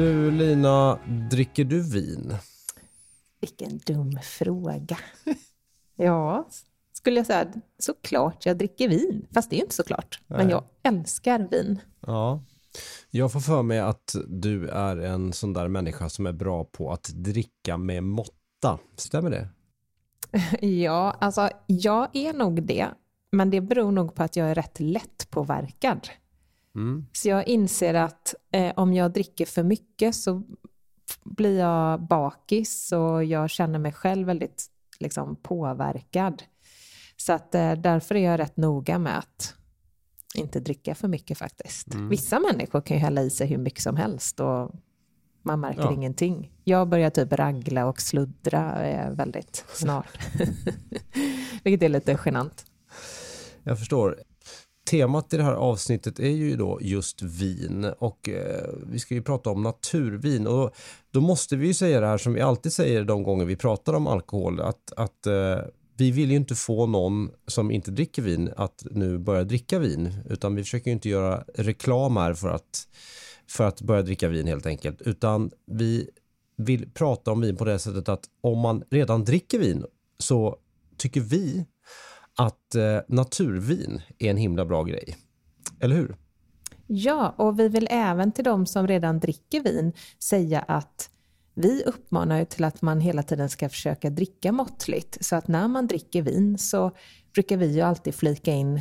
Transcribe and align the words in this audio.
Du 0.00 0.30
Lina, 0.30 0.98
dricker 1.30 1.64
du 1.64 1.92
vin? 1.92 2.36
Vilken 3.40 3.78
dum 3.78 4.18
fråga. 4.22 4.98
ja, 5.96 6.48
skulle 7.00 7.16
jag 7.16 7.26
säga 7.26 7.52
såklart 7.78 8.46
jag 8.46 8.58
dricker 8.58 8.88
vin. 8.88 9.26
Fast 9.34 9.50
det 9.50 9.56
är 9.56 9.58
ju 9.58 9.62
inte 9.62 9.74
såklart. 9.74 10.20
Nej. 10.26 10.38
Men 10.38 10.50
jag 10.50 10.64
älskar 10.82 11.48
vin. 11.50 11.80
Ja. 12.00 12.42
Jag 13.10 13.32
får 13.32 13.40
för 13.40 13.62
mig 13.62 13.80
att 13.80 14.16
du 14.28 14.68
är 14.68 14.96
en 14.96 15.32
sån 15.32 15.52
där 15.52 15.68
människa 15.68 16.08
som 16.08 16.26
är 16.26 16.32
bra 16.32 16.64
på 16.64 16.92
att 16.92 17.10
dricka 17.14 17.76
med 17.76 18.02
måtta. 18.02 18.78
Stämmer 18.96 19.30
det? 19.30 19.48
ja, 20.66 21.16
alltså 21.20 21.50
jag 21.66 22.16
är 22.16 22.32
nog 22.32 22.62
det. 22.62 22.88
Men 23.32 23.50
det 23.50 23.60
beror 23.60 23.90
nog 23.90 24.14
på 24.14 24.22
att 24.22 24.36
jag 24.36 24.50
är 24.50 24.54
rätt 24.54 24.80
lättpåverkad. 24.80 26.08
Mm. 26.74 27.06
Så 27.12 27.28
jag 27.28 27.48
inser 27.48 27.94
att 27.94 28.34
eh, 28.52 28.72
om 28.76 28.94
jag 28.94 29.12
dricker 29.12 29.46
för 29.46 29.62
mycket 29.62 30.14
så 30.14 30.42
blir 31.24 31.58
jag 31.58 32.02
bakis 32.06 32.92
och 32.92 33.24
jag 33.24 33.50
känner 33.50 33.78
mig 33.78 33.92
själv 33.92 34.26
väldigt 34.26 34.66
liksom, 34.98 35.36
påverkad. 35.36 36.42
Så 37.20 37.32
att, 37.32 37.54
eh, 37.54 37.72
därför 37.72 38.14
är 38.14 38.30
jag 38.30 38.38
rätt 38.38 38.56
noga 38.56 38.98
med 38.98 39.18
att 39.18 39.54
inte 40.34 40.60
dricka 40.60 40.94
för 40.94 41.08
mycket 41.08 41.38
faktiskt. 41.38 41.94
Mm. 41.94 42.08
Vissa 42.08 42.40
människor 42.40 42.80
kan 42.80 42.96
ju 42.96 43.00
hälla 43.00 43.22
i 43.22 43.30
sig 43.30 43.46
hur 43.46 43.58
mycket 43.58 43.82
som 43.82 43.96
helst 43.96 44.40
och 44.40 44.70
man 45.42 45.60
märker 45.60 45.82
ja. 45.82 45.92
ingenting. 45.92 46.52
Jag 46.64 46.88
börjar 46.88 47.10
typ 47.10 47.32
ragla 47.32 47.86
och 47.86 48.00
sluddra 48.00 48.86
eh, 48.86 49.10
väldigt 49.10 49.64
snart. 49.72 50.18
Vilket 51.64 51.82
är 51.82 51.88
lite 51.88 52.18
genant. 52.24 52.64
Jag 53.62 53.78
förstår 53.78 54.18
temat 54.90 55.32
i 55.32 55.36
det 55.36 55.42
här 55.42 55.52
avsnittet 55.52 56.18
är 56.18 56.30
ju 56.30 56.56
då 56.56 56.78
just 56.82 57.22
vin 57.22 57.92
och 57.98 58.28
eh, 58.28 58.70
vi 58.86 58.98
ska 58.98 59.14
ju 59.14 59.22
prata 59.22 59.50
om 59.50 59.62
naturvin 59.62 60.46
och 60.46 60.70
då 61.10 61.20
måste 61.20 61.56
vi 61.56 61.66
ju 61.66 61.74
säga 61.74 62.00
det 62.00 62.06
här 62.06 62.18
som 62.18 62.32
vi 62.32 62.40
alltid 62.40 62.72
säger 62.72 63.04
de 63.04 63.22
gånger 63.22 63.44
vi 63.44 63.56
pratar 63.56 63.94
om 63.94 64.06
alkohol 64.06 64.60
att, 64.60 64.92
att 64.96 65.26
eh, 65.26 65.58
vi 66.00 66.10
vill 66.10 66.30
ju 66.30 66.36
inte 66.36 66.54
få 66.54 66.86
någon 66.86 67.30
som 67.46 67.70
inte 67.70 67.90
dricker 67.90 68.22
vin 68.22 68.52
att 68.56 68.84
nu 68.90 69.18
börja 69.18 69.44
dricka 69.44 69.78
vin 69.78 70.12
utan 70.30 70.54
vi 70.54 70.62
försöker 70.62 70.86
ju 70.86 70.92
inte 70.92 71.08
göra 71.08 71.44
reklam 71.54 72.16
här 72.16 72.34
för 72.34 72.48
att, 72.48 72.88
för 73.48 73.64
att 73.64 73.80
börja 73.80 74.02
dricka 74.02 74.28
vin 74.28 74.46
helt 74.46 74.66
enkelt 74.66 75.02
utan 75.02 75.50
vi 75.66 76.10
vill 76.56 76.90
prata 76.90 77.32
om 77.32 77.40
vin 77.40 77.56
på 77.56 77.64
det 77.64 77.78
sättet 77.78 78.08
att 78.08 78.24
om 78.40 78.58
man 78.58 78.82
redan 78.90 79.24
dricker 79.24 79.58
vin 79.58 79.84
så 80.18 80.56
tycker 80.96 81.20
vi 81.20 81.66
att 82.36 82.74
eh, 82.74 82.98
naturvin 83.08 84.02
är 84.18 84.30
en 84.30 84.36
himla 84.36 84.64
bra 84.64 84.84
grej. 84.84 85.16
Eller 85.80 85.96
hur? 85.96 86.16
Ja, 86.86 87.34
och 87.38 87.58
vi 87.58 87.68
vill 87.68 87.88
även 87.90 88.32
till 88.32 88.44
de 88.44 88.66
som 88.66 88.86
redan 88.86 89.20
dricker 89.20 89.60
vin 89.60 89.92
säga 90.18 90.60
att 90.60 91.10
vi 91.60 91.82
uppmanar 91.86 92.38
ju 92.38 92.44
till 92.44 92.64
att 92.64 92.82
man 92.82 93.00
hela 93.00 93.22
tiden 93.22 93.48
ska 93.48 93.68
försöka 93.68 94.10
dricka 94.10 94.52
måttligt. 94.52 95.24
Så 95.24 95.36
att 95.36 95.48
när 95.48 95.68
man 95.68 95.86
dricker 95.86 96.22
vin 96.22 96.58
så 96.58 96.90
brukar 97.34 97.56
vi 97.56 97.66
ju 97.74 97.80
alltid 97.80 98.14
flika 98.14 98.52
in, 98.52 98.80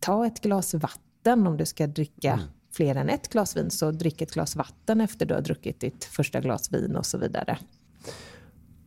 ta 0.00 0.26
ett 0.26 0.40
glas 0.40 0.74
vatten 0.74 1.46
om 1.46 1.56
du 1.56 1.66
ska 1.66 1.86
dricka 1.86 2.32
mm. 2.32 2.46
fler 2.72 2.94
än 2.94 3.08
ett 3.08 3.28
glas 3.28 3.56
vin, 3.56 3.70
så 3.70 3.90
drick 3.90 4.22
ett 4.22 4.32
glas 4.32 4.56
vatten 4.56 5.00
efter 5.00 5.26
du 5.26 5.34
har 5.34 5.40
druckit 5.40 5.80
ditt 5.80 6.04
första 6.04 6.40
glas 6.40 6.72
vin 6.72 6.96
och 6.96 7.06
så 7.06 7.18
vidare. 7.18 7.58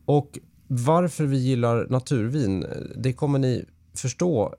Och 0.04 0.38
varför 0.66 1.24
vi 1.24 1.36
gillar 1.36 1.86
naturvin, 1.90 2.66
det 2.96 3.12
kommer 3.12 3.38
ni 3.38 3.64
förstå 3.94 4.54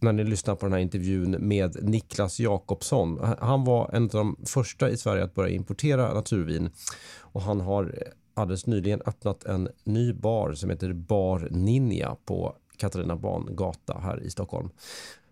när 0.00 0.12
ni 0.12 0.24
lyssnar 0.24 0.54
på 0.54 0.66
den 0.66 0.72
här 0.72 0.80
intervjun 0.80 1.30
med 1.30 1.88
Niklas 1.88 2.40
Jakobsson. 2.40 3.34
Han 3.38 3.64
var 3.64 3.90
en 3.92 4.02
av 4.02 4.08
de 4.08 4.36
första 4.44 4.90
i 4.90 4.96
Sverige 4.96 5.24
att 5.24 5.34
börja 5.34 5.54
importera 5.54 6.14
naturvin 6.14 6.70
och 7.20 7.42
han 7.42 7.60
har 7.60 8.12
alldeles 8.36 8.66
nyligen 8.66 9.02
öppnat 9.06 9.44
en 9.44 9.68
ny 9.84 10.12
bar 10.12 10.52
som 10.52 10.70
heter 10.70 10.92
Bar 10.92 11.48
Ninja 11.50 12.16
på 12.24 12.56
Katarina 12.76 13.16
Bangata 13.16 13.98
här 13.98 14.22
i 14.22 14.30
Stockholm. 14.30 14.70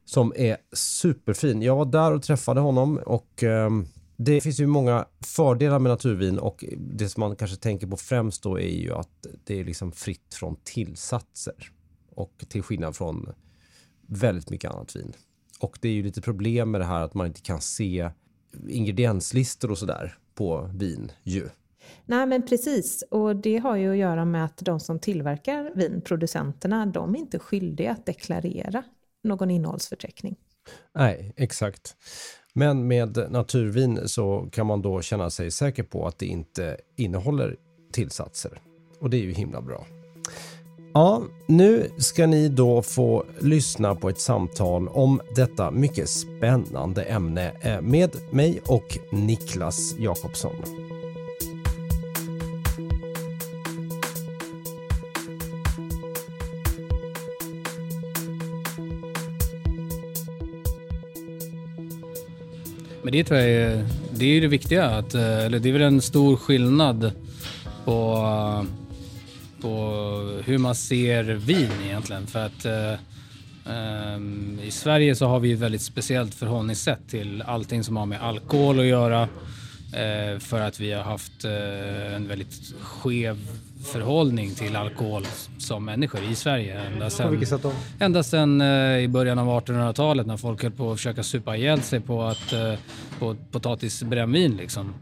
Som 0.04 0.32
är 0.36 0.56
superfin. 0.72 1.62
Jag 1.62 1.76
var 1.76 1.84
där 1.84 2.12
och 2.12 2.22
träffade 2.22 2.60
honom 2.60 3.00
och 3.06 3.42
eh, 3.42 3.70
det 4.16 4.40
finns 4.40 4.60
ju 4.60 4.66
många 4.66 5.06
fördelar 5.20 5.78
med 5.78 5.90
naturvin 5.90 6.38
och 6.38 6.64
det 6.76 7.08
som 7.08 7.20
man 7.20 7.36
kanske 7.36 7.56
tänker 7.56 7.86
på 7.86 7.96
främst 7.96 8.42
då 8.42 8.60
är 8.60 8.80
ju 8.80 8.94
att 8.94 9.26
det 9.44 9.60
är 9.60 9.64
liksom 9.64 9.92
fritt 9.92 10.34
från 10.34 10.56
tillsatser. 10.64 11.70
Och 12.14 12.44
till 12.48 12.62
skillnad 12.62 12.96
från 12.96 13.32
väldigt 14.06 14.50
mycket 14.50 14.70
annat 14.70 14.96
vin. 14.96 15.12
Och 15.60 15.78
det 15.80 15.88
är 15.88 15.92
ju 15.92 16.02
lite 16.02 16.20
problem 16.20 16.70
med 16.70 16.80
det 16.80 16.84
här 16.84 17.00
att 17.00 17.14
man 17.14 17.26
inte 17.26 17.40
kan 17.40 17.60
se 17.60 18.10
ingredienslistor 18.68 19.70
och 19.70 19.78
sådär 19.78 20.18
på 20.34 20.70
vin 20.74 21.12
ju. 21.22 21.48
Nej 22.06 22.26
men 22.26 22.42
precis, 22.46 23.04
och 23.10 23.36
det 23.36 23.58
har 23.58 23.76
ju 23.76 23.90
att 23.90 23.96
göra 23.96 24.24
med 24.24 24.44
att 24.44 24.58
de 24.58 24.80
som 24.80 24.98
tillverkar 24.98 25.72
vin, 25.74 26.00
producenterna, 26.04 26.86
de 26.86 27.14
är 27.14 27.18
inte 27.18 27.38
skyldiga 27.38 27.92
att 27.92 28.06
deklarera 28.06 28.82
någon 29.22 29.50
innehållsförteckning. 29.50 30.36
Nej, 30.94 31.32
exakt. 31.36 31.96
Men 32.52 32.86
med 32.86 33.26
naturvin 33.30 34.08
så 34.08 34.48
kan 34.52 34.66
man 34.66 34.82
då 34.82 35.02
känna 35.02 35.30
sig 35.30 35.50
säker 35.50 35.82
på 35.82 36.06
att 36.06 36.18
det 36.18 36.26
inte 36.26 36.76
innehåller 36.96 37.56
tillsatser. 37.92 38.60
Och 39.00 39.10
det 39.10 39.16
är 39.16 39.22
ju 39.22 39.32
himla 39.32 39.60
bra. 39.60 39.86
Ja, 40.94 41.22
nu 41.46 41.90
ska 41.98 42.26
ni 42.26 42.48
då 42.48 42.82
få 42.82 43.24
lyssna 43.40 43.94
på 43.94 44.08
ett 44.08 44.20
samtal 44.20 44.88
om 44.88 45.20
detta 45.36 45.70
mycket 45.70 46.08
spännande 46.08 47.02
ämne 47.02 47.52
eh, 47.60 47.80
med 47.80 48.16
mig 48.30 48.60
och 48.66 48.98
Niklas 49.12 49.94
Jakobsson. 49.98 50.54
Men 63.04 63.12
det 63.12 63.24
tror 63.24 63.40
jag 63.40 63.48
är, 63.50 63.86
det 64.10 64.24
är 64.24 64.40
det 64.40 64.48
viktiga, 64.48 64.84
att, 64.84 65.14
eller 65.14 65.58
det 65.58 65.68
är 65.68 65.72
väl 65.72 65.82
en 65.82 66.00
stor 66.00 66.36
skillnad 66.36 67.12
på 67.84 68.66
på 69.64 70.40
hur 70.44 70.58
man 70.58 70.74
ser 70.74 71.24
vin 71.24 71.70
egentligen. 71.84 72.26
För 72.26 72.46
att 72.46 72.66
um, 74.16 74.60
i 74.62 74.70
Sverige 74.70 75.14
så 75.14 75.26
har 75.26 75.40
vi 75.40 75.52
ett 75.52 75.58
väldigt 75.58 75.82
speciellt 75.82 76.34
förhållningssätt 76.34 77.08
till 77.08 77.42
allting 77.42 77.84
som 77.84 77.96
har 77.96 78.06
med 78.06 78.22
alkohol 78.22 78.80
att 78.80 78.86
göra. 78.86 79.22
Uh, 79.22 80.38
för 80.38 80.60
att 80.60 80.80
vi 80.80 80.92
har 80.92 81.02
haft 81.02 81.44
uh, 81.44 82.14
en 82.14 82.28
väldigt 82.28 82.74
skev 82.80 83.38
förhållning 83.84 84.54
till 84.54 84.76
alkohol 84.76 85.26
som 85.58 85.84
människor 85.84 86.20
i 86.30 86.34
Sverige. 86.34 86.80
Ända 86.80 87.10
sedan, 87.10 87.26
på 87.26 87.30
vilket 87.30 87.48
sätt 87.48 87.62
då? 87.62 87.72
Ända 87.98 88.22
sedan 88.22 88.60
eh, 88.60 88.98
i 88.98 89.08
början 89.08 89.38
av 89.38 89.48
1800-talet 89.48 90.26
när 90.26 90.36
folk 90.36 90.62
höll 90.62 90.72
på 90.72 90.92
att 90.92 90.98
försöka 90.98 91.22
supa 91.22 91.56
ihjäl 91.56 91.82
sig 91.82 92.00
på, 92.00 92.22
att, 92.22 92.52
eh, 92.52 92.74
på 93.18 93.36
potatisbrännvin 93.50 94.56
liksom. 94.56 94.94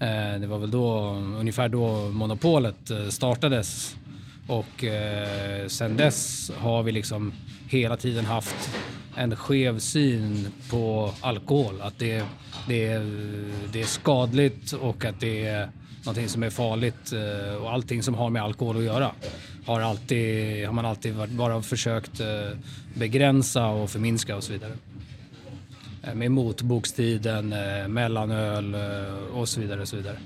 Eh, 0.00 0.40
det 0.40 0.46
var 0.46 0.58
väl 0.58 0.70
då, 0.70 1.10
ungefär 1.38 1.68
då 1.68 2.08
monopolet 2.08 2.90
eh, 2.90 3.08
startades 3.08 3.96
Och 4.46 4.84
eh, 4.84 5.66
sen 5.66 5.96
dess 5.96 6.50
har 6.58 6.82
vi 6.82 6.92
liksom 6.92 7.32
hela 7.68 7.96
tiden 7.96 8.24
haft 8.24 8.70
en 9.16 9.36
skev 9.36 9.78
syn 9.78 10.48
på 10.70 11.12
alkohol. 11.20 11.80
Att 11.80 11.98
det, 11.98 12.24
det, 12.68 12.88
det 13.72 13.80
är 13.80 13.86
skadligt 13.86 14.72
och 14.72 15.04
att 15.04 15.20
det 15.20 15.46
är 15.46 15.70
någonting 16.04 16.28
som 16.28 16.42
är 16.42 16.50
farligt 16.50 17.12
eh, 17.12 17.54
och 17.54 17.72
allting 17.72 18.02
som 18.02 18.14
har 18.14 18.30
med 18.30 18.42
alkohol 18.42 18.76
att 18.76 18.82
göra 18.82 19.10
har, 19.66 19.80
alltid, 19.80 20.66
har 20.66 20.72
man 20.72 20.86
alltid 20.86 21.14
bara 21.28 21.62
försökt 21.62 22.20
eh, 22.20 22.26
begränsa 22.94 23.66
och 23.66 23.90
förminska 23.90 24.36
och 24.36 24.44
så 24.44 24.52
vidare. 24.52 24.72
Eh, 26.02 26.14
med 26.14 26.30
motbokstiden, 26.30 27.52
eh, 27.52 27.88
mellanöl 27.88 28.74
eh, 28.74 29.38
och 29.38 29.48
så 29.48 29.60
vidare. 29.60 29.80
Och 29.80 29.88
så 29.88 29.96
vidare. 29.96 30.16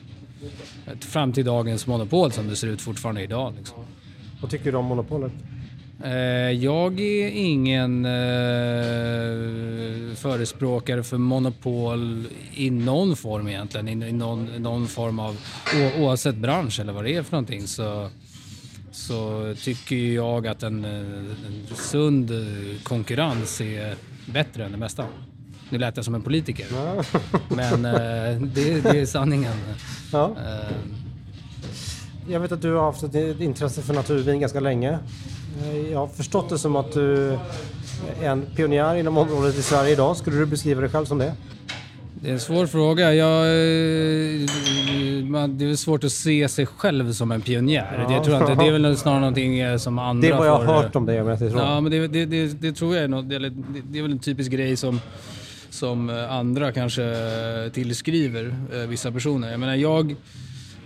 Fram 1.01 1.33
till 1.33 1.45
dagens 1.45 1.87
monopol 1.87 2.33
som 2.33 2.49
det 2.49 2.57
ser 2.57 2.69
ut 2.69 2.81
fortfarande 2.81 3.23
idag. 3.23 3.55
Liksom. 3.59 3.79
Vad 4.41 4.51
tycker 4.51 4.73
du 4.73 4.79
om 4.79 4.85
monopolet? 4.85 5.33
Jag 6.61 7.01
är 7.01 7.29
ingen 7.29 8.05
förespråkare 10.17 11.03
för 11.03 11.19
monopol 11.19 12.25
i 12.55 12.71
någon 12.71 13.17
form 13.17 13.49
egentligen. 13.49 14.03
I 14.03 14.13
någon, 14.13 14.63
någon 14.63 14.89
form 14.89 15.19
av, 15.19 15.37
oavsett 15.99 16.37
bransch 16.37 16.81
eller 16.81 16.93
vad 16.93 17.05
det 17.05 17.15
är 17.15 17.23
för 17.23 17.33
någonting 17.33 17.67
så, 17.67 18.11
så 18.91 19.55
tycker 19.63 19.97
jag 19.97 20.47
att 20.47 20.63
en, 20.63 20.85
en 20.85 21.37
sund 21.75 22.31
konkurrens 22.83 23.61
är 23.61 23.95
bättre 24.27 24.65
än 24.65 24.73
det 24.73 24.79
mesta. 24.79 25.07
Nu 25.71 25.79
lät 25.79 25.97
jag 25.97 26.05
som 26.05 26.15
en 26.15 26.23
politiker, 26.23 26.67
men 27.49 27.83
det, 28.55 28.81
det, 28.81 29.01
är 29.01 29.07
sanningen. 29.07 29.57
Ja. 30.13 30.37
Jag 32.29 32.41
vet 32.41 32.53
att 32.53 32.63
du 32.63 32.73
har 32.73 32.83
haft 32.83 33.03
ett 33.03 33.41
intresse 33.41 33.83
för 33.83 33.95
naturvin 33.95 34.41
ganska 34.41 34.61
länge. 34.61 34.99
Jag 35.93 35.99
har 35.99 36.07
förstått 36.07 36.49
det 36.49 36.59
som 36.59 36.77
att 36.77 36.93
du 36.93 37.33
är 38.23 38.29
en 38.29 38.43
pionjär 38.57 38.95
inom 38.95 39.19
området 39.19 39.59
i 39.59 39.63
Sverige 39.63 39.93
idag. 39.93 40.17
Skulle 40.17 40.37
du 40.37 40.47
beskriva 40.47 40.81
dig 40.81 40.91
själv 40.91 41.05
som 41.05 41.19
det? 41.19 41.33
Det 42.25 42.29
är 42.29 42.33
en 42.33 42.41
svår 42.41 42.67
fråga. 42.67 43.15
Jag, 43.15 43.39
eh, 43.39 43.51
det 45.49 45.65
är 45.65 45.77
svårt 45.77 46.05
att 46.05 46.13
se 46.13 46.49
sig 46.49 46.67
själv 46.67 47.13
som 47.13 47.33
en 47.33 47.41
pionjär. 47.41 48.07
Ja. 48.09 48.17
Det, 48.17 48.25
tror 48.25 48.37
jag 48.37 48.51
inte, 48.51 48.65
det 48.65 48.69
är 48.69 48.73
väl 48.73 48.97
snarare 48.97 49.21
någonting 49.21 49.59
eh, 49.59 49.77
som 49.77 49.99
andra 49.99 50.29
Det 50.29 50.35
är 50.35 50.39
vad 50.39 50.47
jag 50.47 50.59
har 50.59 50.83
hört 50.83 50.97
om 50.97 51.07
det 51.07 51.21
om 51.21 51.29
jag 51.29 51.39
så. 51.39 51.45
Ja, 51.45 51.81
men 51.81 51.93
det, 51.93 52.09
det, 52.09 52.27
det, 52.27 52.47
det 52.47 52.73
tror 52.73 52.95
jag 52.95 53.05
är 53.05 53.09
något, 53.09 53.29
det, 53.29 53.37
är 53.37 54.03
väl 54.03 54.13
en 54.13 54.19
typisk 54.19 54.51
grej 54.51 54.77
som, 54.77 55.01
som 55.71 56.27
andra 56.31 56.73
kanske 56.73 57.05
tillskriver 57.73 58.55
vissa 58.87 59.13
personer. 59.13 59.51
Jag 59.51 59.61
menar, 59.61 59.75
jag 59.75 60.17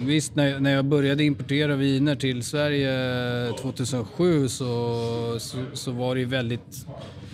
Visst, 0.00 0.34
när, 0.34 0.60
när 0.60 0.70
jag 0.70 0.84
började 0.84 1.24
importera 1.24 1.76
viner 1.76 2.16
till 2.16 2.42
Sverige 2.42 3.52
2007 3.60 4.48
så, 4.48 5.36
så, 5.40 5.56
så 5.72 5.90
var 5.90 6.14
det 6.14 6.20
ju 6.20 6.26
väldigt 6.26 6.86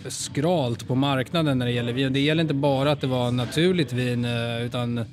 skralt 0.08 0.88
på 0.88 0.94
marknaden 0.94 1.58
när 1.58 1.66
det 1.66 1.72
gäller 1.72 1.92
vin. 1.92 2.12
Det 2.12 2.20
gäller 2.20 2.42
inte 2.42 2.54
bara 2.54 2.92
att 2.92 3.00
det 3.00 3.06
var 3.06 3.30
naturligt 3.30 3.92
vin 3.92 4.24
eh, 4.24 4.62
utan 4.66 5.04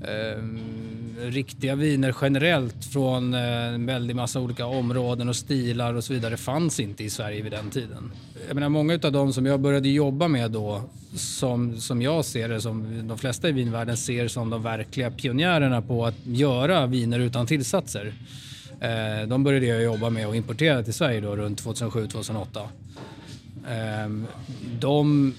eh, 0.00 0.42
riktiga 1.30 1.74
viner 1.74 2.14
generellt 2.20 2.84
från 2.84 3.34
eh, 3.34 3.40
en 3.74 3.86
väldig 3.86 4.16
massa 4.16 4.40
olika 4.40 4.66
områden 4.66 5.28
och 5.28 5.36
stilar 5.36 5.94
och 5.94 6.04
så 6.04 6.12
vidare 6.12 6.36
fanns 6.36 6.80
inte 6.80 7.04
i 7.04 7.10
Sverige 7.10 7.42
vid 7.42 7.52
den 7.52 7.70
tiden. 7.70 8.12
Jag 8.46 8.54
menar, 8.54 8.68
många 8.68 8.94
av 8.94 9.12
de 9.12 9.32
som 9.32 9.46
jag 9.46 9.60
började 9.60 9.88
jobba 9.88 10.28
med 10.28 10.50
då, 10.50 10.82
som, 11.14 11.80
som 11.80 12.02
jag 12.02 12.24
ser 12.24 12.48
det, 12.48 12.60
som 12.60 13.08
de 13.08 13.18
flesta 13.18 13.48
i 13.48 13.52
vinvärlden 13.52 13.96
ser 13.96 14.28
som 14.28 14.50
de 14.50 14.62
verkliga 14.62 15.10
pionjärerna 15.10 15.82
på 15.82 16.06
att 16.06 16.26
göra 16.26 16.86
viner 16.86 17.18
utan 17.18 17.46
tillsatser. 17.46 18.14
Eh, 18.80 19.28
de 19.28 19.44
började 19.44 19.66
jag 19.66 19.82
jobba 19.82 20.10
med 20.10 20.28
och 20.28 20.36
importera 20.36 20.82
till 20.82 20.94
Sverige 20.94 21.20
då 21.20 21.36
runt 21.36 21.64
2007-2008. 21.64 22.68
Ehm, 23.68 24.26
de 24.80 25.34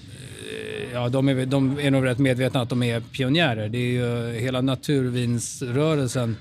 Eh, 0.46 0.92
ja, 0.92 1.08
de, 1.08 1.28
är, 1.28 1.46
de 1.46 1.78
är 1.80 1.90
nog 1.90 2.04
rätt 2.04 2.18
medvetna 2.18 2.60
att 2.60 2.68
de 2.68 2.82
är 2.82 3.00
pionjärer. 3.00 3.68
Det 3.68 3.78
är 3.78 3.92
ju 3.92 4.32
hela 4.40 4.60
naturvinsrörelsen 4.60 6.36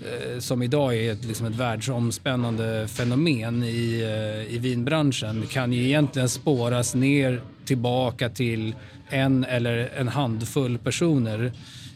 eh, 0.00 0.38
som 0.38 0.62
idag 0.62 0.96
är 0.96 1.12
ett, 1.12 1.24
liksom 1.24 1.46
ett 1.46 1.56
världsomspännande 1.56 2.88
fenomen 2.88 3.62
i, 3.62 4.00
eh, 4.02 4.54
i 4.54 4.58
vinbranschen 4.58 5.46
kan 5.50 5.72
ju 5.72 5.84
egentligen 5.84 6.28
spåras 6.28 6.94
ner 6.94 7.42
tillbaka 7.64 8.28
till 8.28 8.74
en 9.08 9.44
eller 9.44 9.90
en 9.96 10.08
handfull 10.08 10.78
personer 10.78 11.52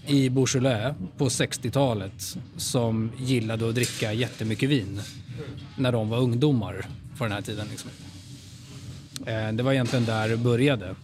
i 0.06 0.28
Beaujolais 0.28 0.94
på 1.18 1.28
60-talet 1.28 2.36
som 2.56 3.12
gillade 3.18 3.68
att 3.68 3.74
dricka 3.74 4.12
jättemycket 4.12 4.68
vin 4.68 5.00
när 5.76 5.92
de 5.92 6.08
var 6.08 6.18
ungdomar 6.18 6.86
på 7.18 7.24
den 7.24 7.32
här 7.32 7.42
tiden. 7.42 7.66
Liksom. 7.70 7.90
Det 9.56 9.62
var 9.62 9.72
egentligen 9.72 10.04
där 10.04 10.28
det 10.28 10.36
började. 10.36 10.94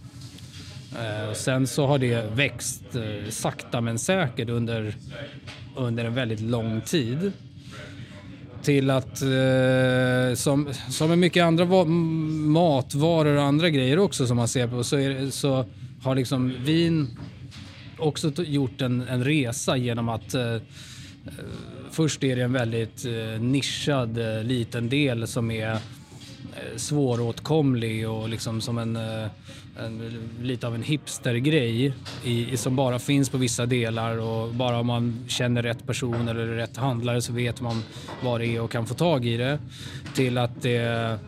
Eh, 0.97 1.31
och 1.31 1.37
sen 1.37 1.67
så 1.67 1.87
har 1.87 1.99
det 1.99 2.31
växt 2.35 2.83
eh, 2.95 3.31
sakta 3.31 3.81
men 3.81 3.99
säkert 3.99 4.49
under, 4.49 4.95
under 5.77 6.05
en 6.05 6.15
väldigt 6.15 6.41
lång 6.41 6.81
tid. 6.81 7.33
Till 8.63 8.91
att, 8.91 9.23
eh, 9.23 10.35
som, 10.35 10.69
som 10.91 11.09
med 11.09 11.19
mycket 11.19 11.45
andra 11.45 11.85
matvaror 11.85 13.37
och 13.37 13.43
andra 13.43 13.71
grejer 13.71 13.99
också 13.99 14.27
som 14.27 14.37
man 14.37 14.49
ser 14.49 14.69
på, 14.69 14.85
så, 14.85 14.97
är, 14.97 15.31
så 15.31 15.65
har 16.03 16.15
liksom 16.15 16.55
vin 16.65 17.19
också 17.99 18.33
gjort 18.37 18.81
en, 18.81 19.01
en 19.09 19.25
resa 19.25 19.77
genom 19.77 20.09
att 20.09 20.35
först 21.91 22.25
är 22.25 22.37
det 22.37 22.43
en 22.43 22.53
väldigt 22.53 23.05
nischad 23.41 24.19
liten 24.45 24.89
del 24.89 25.27
som 25.27 25.51
är 25.51 25.79
Eh, 26.57 26.77
svåråtkomlig 26.77 28.09
och 28.09 28.29
liksom 28.29 28.61
som 28.61 28.79
en 28.79 28.97
eh, 28.97 29.27
en, 29.79 30.29
lite 30.43 30.67
av 30.67 30.75
en 30.75 30.83
hipstergrej 30.83 31.95
i, 32.25 32.57
som 32.57 32.77
bara 32.77 32.99
finns 32.99 33.31
på 33.31 33.39
vissa 33.39 33.67
delar 33.67 34.19
och 34.19 34.55
bara 34.55 34.79
om 34.79 34.87
man 34.87 35.25
känner 35.29 35.63
rätt 35.63 35.87
person 35.87 36.29
eller 36.29 36.47
rätt 36.47 36.77
handlare 36.77 37.23
så 37.23 37.33
vet 37.33 37.61
man 37.61 37.83
vad 38.23 38.41
det 38.41 38.47
är 38.47 38.61
och 38.61 38.71
kan 38.71 38.87
få 38.87 38.95
tag 38.95 39.27
i 39.27 39.37
det. 39.37 39.59
Till 40.15 40.39
att 40.39 40.63
det 40.63 41.19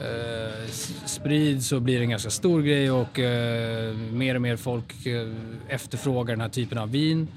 eh, 0.00 0.70
sprids 1.06 1.72
och 1.72 1.82
blir 1.82 2.00
en 2.00 2.10
ganska 2.10 2.30
stor 2.30 2.62
grej 2.62 2.90
och 2.90 3.18
eh, 3.18 3.94
mer 3.94 4.34
och 4.34 4.42
mer 4.42 4.56
folk 4.56 5.06
eh, 5.06 5.28
efterfrågar 5.68 6.34
den 6.34 6.40
här 6.40 6.48
typen 6.48 6.78
av 6.78 6.90
vin. 6.90 7.28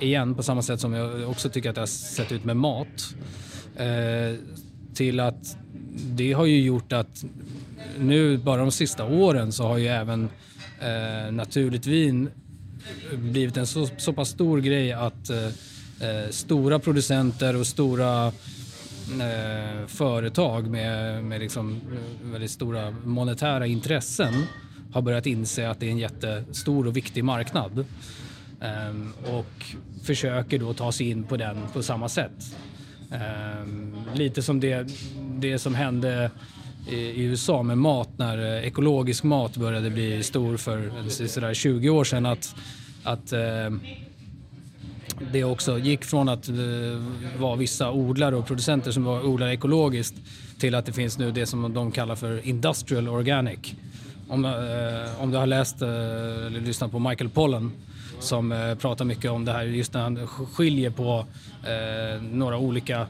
Igen, 0.00 0.34
på 0.34 0.42
samma 0.42 0.62
sätt 0.62 0.80
som 0.80 0.92
jag 0.92 1.30
också 1.30 1.48
tycker 1.48 1.68
att 1.68 1.74
det 1.74 1.82
har 1.82 1.86
sett 1.86 2.32
ut 2.32 2.44
med 2.44 2.56
mat. 2.56 3.14
Eh, 3.76 4.36
till 4.94 5.20
att 5.20 5.56
det 5.98 6.32
har 6.32 6.46
ju 6.46 6.60
gjort 6.60 6.92
att 6.92 7.24
nu 7.98 8.38
bara 8.38 8.56
de 8.56 8.72
sista 8.72 9.04
åren 9.04 9.52
så 9.52 9.66
har 9.66 9.78
ju 9.78 9.86
även 9.86 10.28
eh, 10.80 11.32
naturligt 11.32 11.86
vin 11.86 12.30
blivit 13.12 13.56
en 13.56 13.66
så, 13.66 13.88
så 13.96 14.12
pass 14.12 14.28
stor 14.28 14.60
grej 14.60 14.92
att 14.92 15.30
eh, 15.30 15.46
eh, 16.00 16.30
stora 16.30 16.78
producenter 16.78 17.56
och 17.56 17.66
stora 17.66 18.26
eh, 18.26 19.86
företag 19.86 20.70
med, 20.70 21.24
med 21.24 21.40
liksom 21.40 21.80
eh, 21.92 22.30
väldigt 22.30 22.50
stora 22.50 22.90
monetära 22.90 23.66
intressen 23.66 24.34
har 24.92 25.02
börjat 25.02 25.26
inse 25.26 25.70
att 25.70 25.80
det 25.80 25.86
är 25.86 25.90
en 25.90 25.98
jättestor 25.98 26.86
och 26.86 26.96
viktig 26.96 27.24
marknad 27.24 27.84
ehm, 28.60 29.12
och 29.26 29.76
försöker 30.02 30.58
då 30.58 30.74
ta 30.74 30.92
sig 30.92 31.10
in 31.10 31.24
på 31.24 31.36
den 31.36 31.56
på 31.72 31.82
samma 31.82 32.08
sätt. 32.08 32.56
Ehm, 33.10 33.94
lite 34.14 34.42
som 34.42 34.60
det, 34.60 34.88
det 35.38 35.58
som 35.58 35.74
hände 35.74 36.30
i 36.88 37.22
USA 37.22 37.62
med 37.62 37.78
mat 37.78 38.08
när 38.16 38.38
eh, 38.38 38.66
ekologisk 38.66 39.24
mat 39.24 39.56
började 39.56 39.90
bli 39.90 40.22
stor 40.22 40.56
för 40.56 40.86
eh, 40.86 41.26
sådär 41.26 41.54
20 41.54 41.90
år 41.90 42.04
sedan. 42.04 42.26
Att, 42.26 42.54
att 43.02 43.32
ehm, 43.32 43.80
det 45.32 45.44
också 45.44 45.78
gick 45.78 46.04
från 46.04 46.28
att 46.28 46.48
eh, 46.48 46.54
vara 47.38 47.56
vissa 47.56 47.90
odlare 47.90 48.36
och 48.36 48.46
producenter 48.46 48.90
som 48.90 49.04
var 49.04 49.26
odlar 49.26 49.48
ekologiskt 49.48 50.14
till 50.58 50.74
att 50.74 50.86
det 50.86 50.92
finns 50.92 51.18
nu 51.18 51.30
det 51.30 51.46
som 51.46 51.74
de 51.74 51.92
kallar 51.92 52.16
för 52.16 52.46
industrial 52.46 53.08
organic. 53.08 53.74
Om, 54.28 54.44
om 55.18 55.30
du 55.30 55.36
har 55.36 55.46
läst 55.46 55.82
eller 55.82 56.60
lyssnat 56.60 56.90
på 56.90 56.98
Michael 56.98 57.30
Pollan 57.30 57.72
som 58.20 58.52
eh, 58.52 58.74
pratar 58.74 59.04
mycket 59.04 59.30
om 59.30 59.44
det 59.44 59.52
här 59.52 59.62
just 59.62 59.94
när 59.94 60.00
han 60.00 60.26
skiljer 60.26 60.90
på 60.90 61.26
eh, 61.62 62.22
några 62.22 62.58
olika 62.58 63.06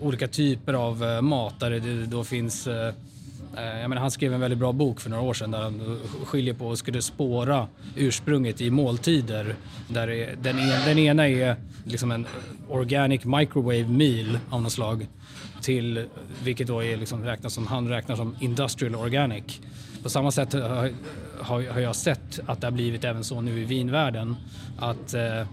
olika 0.00 0.28
typer 0.28 0.74
av 0.74 1.04
eh, 1.04 1.20
mat 1.20 1.60
där 1.60 1.70
det 1.70 2.06
då 2.06 2.24
finns 2.24 2.68
Eh, 3.56 3.80
jag 3.80 3.88
menar, 3.88 4.02
han 4.02 4.10
skrev 4.10 4.34
en 4.34 4.40
väldigt 4.40 4.58
bra 4.58 4.72
bok 4.72 5.00
för 5.00 5.10
några 5.10 5.22
år 5.22 5.34
sedan 5.34 5.50
där 5.50 5.62
han 5.62 6.00
skiljer 6.24 6.54
på 6.54 6.66
och 6.66 6.78
skulle 6.78 7.02
spåra 7.02 7.68
ursprunget 7.96 8.60
i 8.60 8.70
måltider. 8.70 9.54
Där 9.88 10.36
den, 10.42 10.58
en, 10.58 10.84
den 10.86 10.98
ena 10.98 11.28
är 11.28 11.56
liksom 11.84 12.10
en 12.10 12.26
organic 12.68 13.24
microwave 13.24 13.88
meal 13.88 14.38
av 14.50 14.62
något 14.62 14.72
slag 14.72 15.06
till 15.60 16.04
vilket 16.44 16.66
då 16.66 16.84
är 16.84 16.96
liksom 16.96 17.24
räknas 17.24 17.54
som, 17.54 17.66
han 17.66 17.88
räknar 17.88 18.16
som 18.16 18.36
industrial 18.40 18.94
organic. 18.94 19.60
På 20.06 20.10
samma 20.10 20.30
sätt 20.30 20.52
har, 20.52 20.92
har 21.72 21.80
jag 21.80 21.96
sett 21.96 22.40
att 22.46 22.60
det 22.60 22.66
har 22.66 22.72
blivit 22.72 23.04
även 23.04 23.24
så 23.24 23.40
nu 23.40 23.60
i 23.60 23.64
vinvärlden 23.64 24.36
att 24.78 25.14
eh, 25.14 25.46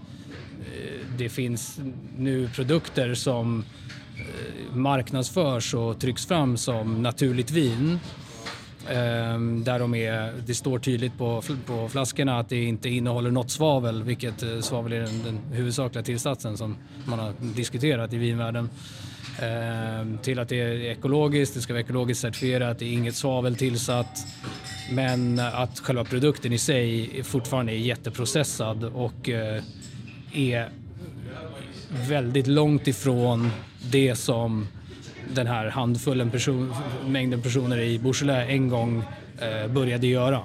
det 1.18 1.28
finns 1.28 1.80
nu 2.18 2.48
produkter 2.48 3.14
som 3.14 3.64
eh, 4.16 4.76
marknadsförs 4.76 5.74
och 5.74 6.00
trycks 6.00 6.26
fram 6.26 6.56
som 6.56 7.02
naturligt 7.02 7.50
vin. 7.50 7.98
Ehm, 8.90 9.64
där 9.64 9.78
de 9.78 9.94
är, 9.94 10.32
det 10.46 10.54
står 10.54 10.78
tydligt 10.78 11.18
på, 11.18 11.42
på 11.66 11.88
flaskorna 11.88 12.38
att 12.38 12.48
det 12.48 12.64
inte 12.64 12.88
innehåller 12.88 13.30
något 13.30 13.50
svavel, 13.50 14.02
vilket 14.02 14.42
eh, 14.42 14.60
svavel 14.60 14.92
är 14.92 15.00
den, 15.00 15.22
den 15.22 15.38
huvudsakliga 15.52 16.04
tillsatsen 16.04 16.56
som 16.56 16.76
man 17.04 17.18
har 17.18 17.32
diskuterat 17.40 18.12
i 18.12 18.16
vinvärlden. 18.16 18.70
Ehm, 19.42 20.18
till 20.18 20.38
att 20.38 20.48
det 20.48 20.60
är 20.60 20.80
ekologiskt, 20.80 21.54
det 21.54 21.60
ska 21.60 21.72
vara 21.72 21.80
ekologiskt 21.80 22.20
certifierat, 22.20 22.78
det 22.78 22.84
är 22.84 22.92
inget 22.92 23.14
svavel 23.14 23.56
tillsatt. 23.56 24.26
Men 24.90 25.38
att 25.38 25.80
själva 25.80 26.04
produkten 26.04 26.52
i 26.52 26.58
sig 26.58 27.10
fortfarande 27.22 27.72
är 27.72 27.76
jätteprocessad 27.78 28.84
och 28.84 29.28
eh, 29.28 29.62
är 30.32 30.68
väldigt 32.08 32.46
långt 32.46 32.88
ifrån 32.88 33.50
det 33.90 34.16
som 34.16 34.66
den 35.34 35.46
här 35.46 35.66
handfullen 35.66 36.30
person, 36.30 36.74
mängden 37.06 37.42
personer 37.42 37.78
i 37.78 37.98
Beaujolais 37.98 38.50
en 38.50 38.68
gång 38.68 39.02
eh, 39.38 39.72
började 39.72 40.06
göra. 40.06 40.40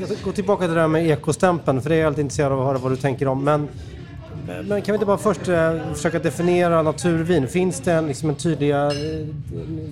Jag 0.00 0.08
ska 0.08 0.24
gå 0.24 0.32
tillbaka 0.32 0.64
till 0.64 0.74
det 0.74 0.80
där 0.80 0.88
med 0.88 1.06
ekostämpeln 1.06 1.82
för 1.82 1.90
det 1.90 1.96
är 1.96 2.00
jag 2.00 2.06
alltid 2.06 2.22
intresserad 2.22 2.52
av 2.52 2.60
att 2.60 2.66
höra 2.66 2.78
vad 2.78 2.92
du 2.92 2.96
tänker 2.96 3.28
om. 3.28 3.44
Men, 3.44 3.68
men 4.46 4.82
kan 4.82 4.92
vi 4.92 4.94
inte 4.94 5.06
bara 5.06 5.18
först 5.18 5.48
eh, 5.48 5.92
försöka 5.94 6.18
definiera 6.18 6.82
naturvin? 6.82 7.48
Finns 7.48 7.80
det 7.80 7.92
en, 7.92 8.06
liksom 8.06 8.28
en 8.28 8.34
tydliga 8.34 8.86
eh, 8.86 9.26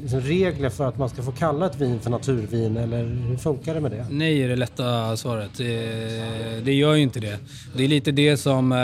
liksom 0.03 0.21
regler 0.21 0.71
för 0.71 0.89
att 0.89 0.99
man 0.99 1.09
ska 1.09 1.23
få 1.23 1.33
kalla 1.33 1.67
ett 1.67 1.81
vin 1.81 2.01
för 2.01 2.11
naturvin 2.11 2.77
eller 2.77 3.05
hur 3.29 3.37
funkar 3.37 3.75
det 3.75 3.81
med 3.81 3.91
det? 3.91 4.07
Nej 4.11 4.43
är 4.43 4.49
det 4.49 4.57
lätta 4.57 5.17
svaret. 5.17 5.51
Det, 5.57 6.65
det 6.65 6.73
gör 6.73 6.95
ju 6.95 7.03
inte 7.03 7.21
det. 7.21 7.39
Det 7.77 7.85
är 7.85 7.89
lite 7.89 8.11
det 8.11 8.37
som 8.37 8.73
eh, 8.73 8.79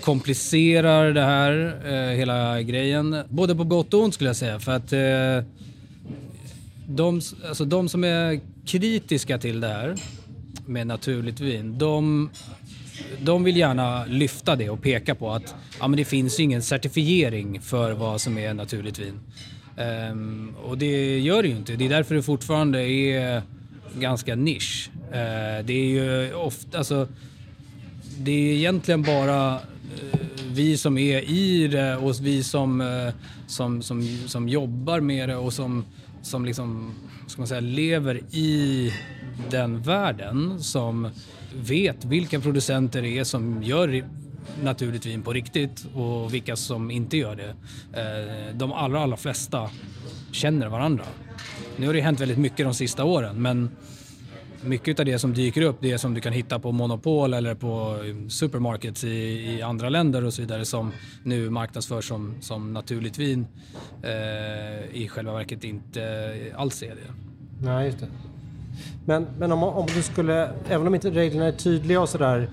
komplicerar 0.00 1.12
det 1.12 1.22
här, 1.22 1.80
eh, 1.84 2.16
hela 2.16 2.62
grejen. 2.62 3.16
Både 3.28 3.54
på 3.54 3.64
gott 3.64 3.94
och 3.94 4.00
ont 4.00 4.14
skulle 4.14 4.30
jag 4.30 4.36
säga. 4.36 4.60
För 4.60 4.72
att 4.72 4.92
eh, 4.92 5.50
de, 6.88 7.20
alltså 7.48 7.64
de 7.64 7.88
som 7.88 8.04
är 8.04 8.40
kritiska 8.66 9.38
till 9.38 9.60
det 9.60 9.68
här 9.68 9.94
med 10.66 10.86
naturligt 10.86 11.40
vin, 11.40 11.78
de, 11.78 12.30
de 13.20 13.44
vill 13.44 13.56
gärna 13.56 14.04
lyfta 14.04 14.56
det 14.56 14.70
och 14.70 14.82
peka 14.82 15.14
på 15.14 15.32
att 15.32 15.54
ja, 15.80 15.88
men 15.88 15.96
det 15.96 16.04
finns 16.04 16.40
ingen 16.40 16.62
certifiering 16.62 17.60
för 17.60 17.92
vad 17.92 18.20
som 18.20 18.38
är 18.38 18.54
naturligt 18.54 18.98
vin. 18.98 19.20
Um, 19.76 19.84
ehm, 19.84 20.54
och 20.64 20.78
det 20.78 21.18
gör 21.18 21.42
det 21.42 21.48
ju 21.48 21.56
inte. 21.56 21.76
Det 21.76 21.84
är 21.84 21.88
därför 21.88 22.14
det 22.14 22.22
fortfarande 22.22 22.80
är 22.90 23.42
ganska 23.98 24.34
nisch. 24.34 24.90
Uh, 24.94 25.64
det 25.64 25.72
är 25.72 25.86
ju 25.86 26.34
ofta, 26.34 26.78
alltså, 26.78 27.08
det 28.18 28.30
är 28.30 28.54
egentligen 28.54 29.02
bara 29.02 29.54
eh, 29.54 29.60
vi 30.52 30.76
som 30.76 30.98
är 30.98 31.30
i 31.30 31.68
det 31.68 31.96
och 31.96 32.14
vi 32.20 32.42
som, 32.42 32.80
eh, 32.80 33.14
som, 33.46 33.82
som, 33.82 34.02
som 34.26 34.48
jobbar 34.48 35.00
med 35.00 35.28
det 35.28 35.36
och 35.36 35.52
som, 35.52 35.84
som 36.22 36.44
liksom, 36.44 36.94
ska 37.26 37.40
man 37.40 37.48
säga, 37.48 37.60
lever 37.60 38.20
i 38.30 38.92
den 39.50 39.82
världen 39.82 40.62
som 40.62 41.08
vet 41.54 42.04
vilka 42.04 42.40
producenter 42.40 43.02
det 43.02 43.18
är 43.18 43.24
som 43.24 43.62
gör 43.62 44.04
naturligt 44.62 45.06
vin 45.06 45.22
på 45.22 45.32
riktigt 45.32 45.86
och 45.94 46.34
vilka 46.34 46.56
som 46.56 46.90
inte 46.90 47.16
gör 47.16 47.36
det. 47.36 47.54
Eh, 48.00 48.56
de 48.56 48.72
allra, 48.72 49.00
allra 49.00 49.16
flesta 49.16 49.70
känner 50.32 50.68
varandra. 50.68 51.04
Nu 51.76 51.86
har 51.86 51.94
det 51.94 52.00
hänt 52.00 52.20
väldigt 52.20 52.38
mycket 52.38 52.66
de 52.66 52.74
sista 52.74 53.04
åren 53.04 53.42
men 53.42 53.70
mycket 54.62 55.00
av 55.00 55.06
det 55.06 55.18
som 55.18 55.34
dyker 55.34 55.62
upp 55.62 55.76
det 55.80 55.92
är 55.92 55.98
som 55.98 56.14
du 56.14 56.20
kan 56.20 56.32
hitta 56.32 56.58
på 56.58 56.72
Monopol 56.72 57.34
eller 57.34 57.54
på 57.54 57.96
eh, 58.04 58.28
supermarkets 58.28 59.04
i, 59.04 59.08
i 59.08 59.62
andra 59.62 59.88
länder 59.88 60.24
och 60.24 60.34
så 60.34 60.42
vidare 60.42 60.64
som 60.64 60.92
nu 61.22 61.50
marknadsförs 61.50 62.08
som, 62.08 62.34
som 62.40 62.72
naturligt 62.72 63.18
vin 63.18 63.46
eh, 64.02 64.96
i 64.96 65.08
själva 65.08 65.32
verket 65.32 65.64
inte 65.64 66.02
alls 66.56 66.82
är 66.82 66.88
det. 66.88 67.12
Nej, 67.62 67.86
just 67.86 68.00
det. 68.00 68.06
Men, 69.04 69.26
men 69.38 69.52
om, 69.52 69.62
om 69.62 69.86
du 69.94 70.02
skulle, 70.02 70.50
även 70.68 70.86
om 70.86 70.94
inte 70.94 71.10
reglerna 71.10 71.46
är 71.46 71.52
tydliga 71.52 72.00
och 72.00 72.08
sådär, 72.08 72.50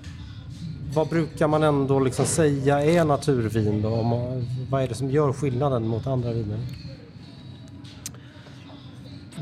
vad 0.94 1.08
brukar 1.08 1.48
man 1.48 1.62
ändå 1.62 2.00
liksom 2.00 2.24
säga 2.24 2.84
är 2.84 3.04
naturvin 3.04 3.82
då? 3.82 3.88
Om, 3.88 4.10
vad 4.70 4.82
är 4.82 4.88
det 4.88 4.94
som 4.94 5.10
gör 5.10 5.32
skillnaden 5.32 5.88
mot 5.88 6.06
andra 6.06 6.32
viner? 6.32 6.58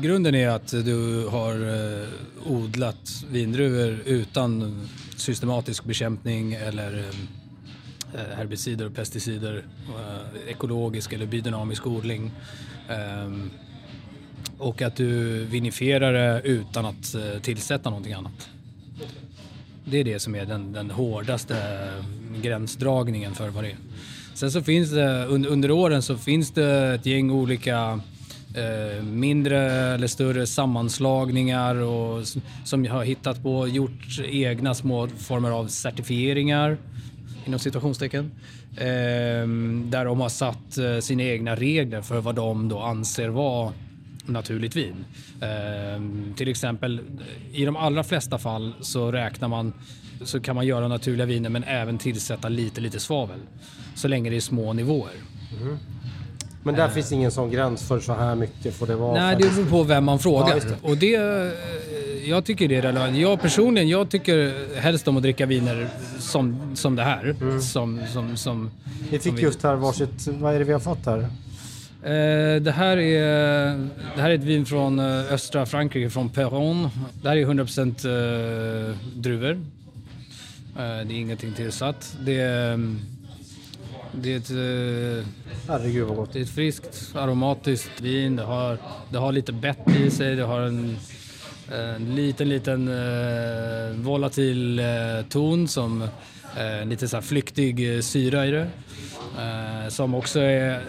Grunden 0.03 0.35
är 0.35 0.47
att 0.47 0.67
du 0.67 1.27
har 1.27 1.53
eh, 1.53 2.07
odlat 2.45 3.25
vindruvor 3.31 3.99
utan 4.05 4.81
systematisk 5.15 5.83
bekämpning 5.83 6.53
eller 6.53 6.97
eh, 6.99 8.21
eh, 8.21 8.37
herbicider 8.37 8.85
och 8.85 8.95
pesticider, 8.95 9.63
ekologisk 10.47 11.13
eller 11.13 11.25
biodynamisk 11.25 11.87
odling. 11.87 12.31
Ehm, 12.89 13.51
och 14.57 14.81
att 14.81 14.95
du 14.95 15.43
vinifierar 15.45 16.13
det 16.13 16.41
utan 16.43 16.85
att 16.85 17.15
tillsätta 17.41 17.89
någonting 17.89 18.13
annat. 18.13 18.49
Det 19.85 19.97
är 19.97 20.03
det 20.03 20.19
som 20.19 20.35
är 20.35 20.45
den, 20.45 20.73
den 20.73 20.91
hårdaste 20.91 21.89
gränsdragningen 22.41 23.35
för 23.35 23.49
vad 23.49 23.63
det 23.63 23.69
är. 23.69 23.77
Sen 24.33 24.51
så 24.51 24.61
finns 24.61 24.91
det 24.91 25.25
under 25.25 25.71
åren 25.71 26.01
så 26.01 26.17
finns 26.17 26.51
det 26.51 26.93
ett 26.93 27.05
gäng 27.05 27.31
olika 27.31 28.01
eh, 28.53 29.03
mindre 29.03 29.59
eller 29.93 30.07
större 30.07 30.47
sammanslagningar 30.47 31.75
och, 31.75 32.27
som 32.63 32.85
har 32.85 33.03
hittat 33.03 33.43
på, 33.43 33.67
gjort 33.67 34.19
egna 34.25 34.73
små 34.73 35.07
former 35.07 35.51
av 35.51 35.67
certifieringar 35.67 36.77
inom 37.45 37.59
situationstecken. 37.59 38.31
Eh, 38.77 39.47
där 39.85 40.05
de 40.05 40.21
har 40.21 40.29
satt 40.29 40.77
eh, 40.77 40.99
sina 40.99 41.23
egna 41.23 41.55
regler 41.55 42.01
för 42.01 42.21
vad 42.21 42.35
de 42.35 42.69
då 42.69 42.79
anser 42.79 43.29
vara 43.29 43.73
naturligt 44.25 44.75
vin. 44.75 45.05
Eh, 45.41 46.35
till 46.35 46.47
exempel 46.47 46.99
eh, 46.99 47.59
i 47.61 47.65
de 47.65 47.75
allra 47.75 48.03
flesta 48.03 48.37
fall 48.37 48.73
så 48.81 49.11
räknar 49.11 49.47
man 49.47 49.73
så 50.21 50.39
kan 50.39 50.55
man 50.55 50.65
göra 50.65 50.87
naturliga 50.87 51.25
viner 51.25 51.49
men 51.49 51.63
även 51.63 51.97
tillsätta 51.97 52.49
lite 52.49 52.81
lite 52.81 52.99
svavel 52.99 53.39
så 53.95 54.07
länge 54.07 54.29
det 54.29 54.35
är 54.35 54.41
små 54.41 54.73
nivåer. 54.73 55.13
Mm. 55.61 55.77
Men 56.63 56.75
där 56.75 56.89
finns 56.89 57.11
ingen 57.11 57.31
sån 57.31 57.51
gräns 57.51 57.87
för 57.87 57.99
så 57.99 58.13
här 58.13 58.35
mycket 58.35 58.75
får 58.75 58.87
det 58.87 58.95
vara? 58.95 59.13
Nej, 59.13 59.35
det 59.35 59.55
beror 59.55 59.65
på 59.65 59.83
vem 59.83 60.03
man 60.03 60.19
frågar. 60.19 60.55
Ja, 60.55 60.63
det. 60.63 60.89
Och 60.89 60.97
det, 60.97 61.15
eh, 61.15 62.29
jag 62.29 62.45
tycker 62.45 62.67
det 62.67 62.75
är 62.75 62.81
relevant. 62.81 63.17
Jag 63.17 63.41
personligen, 63.41 63.89
jag 63.89 64.09
tycker 64.09 64.53
helst 64.79 65.07
om 65.07 65.17
att 65.17 65.23
dricka 65.23 65.45
viner 65.45 65.89
som, 66.19 66.75
som 66.75 66.95
det 66.95 67.03
här. 67.03 67.35
Mm. 67.41 67.61
Som, 67.61 68.01
som, 68.13 68.37
som, 68.37 68.71
vi 69.11 69.19
fick 69.19 69.41
just 69.41 69.63
här 69.63 69.75
varsitt, 69.75 70.27
vad 70.27 70.55
är 70.55 70.59
det 70.59 70.65
vi 70.65 70.73
har 70.73 70.79
fått 70.79 71.05
här? 71.05 71.19
Eh, 72.03 72.61
det 72.61 72.71
här, 72.71 72.97
är, 72.97 73.25
det 74.15 74.21
här 74.21 74.29
är 74.29 74.35
ett 74.35 74.43
vin 74.43 74.65
från 74.65 74.99
eh, 74.99 75.33
östra 75.33 75.65
Frankrike, 75.65 76.09
från 76.09 76.29
Perron. 76.29 76.89
Det 77.21 77.29
här 77.29 77.37
är 77.37 77.45
100% 77.45 78.95
druvor. 79.15 79.59
Det 80.75 80.81
är 80.81 81.11
ingenting 81.11 81.53
tillsatt. 81.53 82.17
Det 82.25 82.39
är, 82.39 82.79
det 84.21 84.33
är 84.33 84.37
ett, 84.37 84.49
eh, 84.49 85.27
Herregud 85.67 86.07
vad 86.07 86.17
gott. 86.17 86.33
Det 86.33 86.39
är 86.39 86.43
ett 86.43 86.49
friskt 86.49 87.15
aromatiskt 87.15 88.01
vin. 88.01 88.35
Det 88.35 88.43
har, 88.43 88.77
det 89.09 89.17
har 89.17 89.31
lite 89.31 89.53
bett 89.53 89.89
i 89.99 90.11
sig. 90.11 90.35
Det 90.35 90.43
har 90.43 90.61
en, 90.61 90.97
en 91.71 92.15
liten, 92.15 92.49
liten 92.49 92.87
uh, 92.87 93.95
volatil 93.95 94.79
uh, 94.79 95.25
ton 95.29 95.67
som 95.67 96.01
uh, 96.01 96.85
lite 96.85 97.07
så 97.07 97.21
flyktig 97.21 98.03
syra 98.03 98.45
i 98.45 98.51
det. 98.51 98.67
som 99.89 100.15
också 100.15 100.39
är 100.39 100.81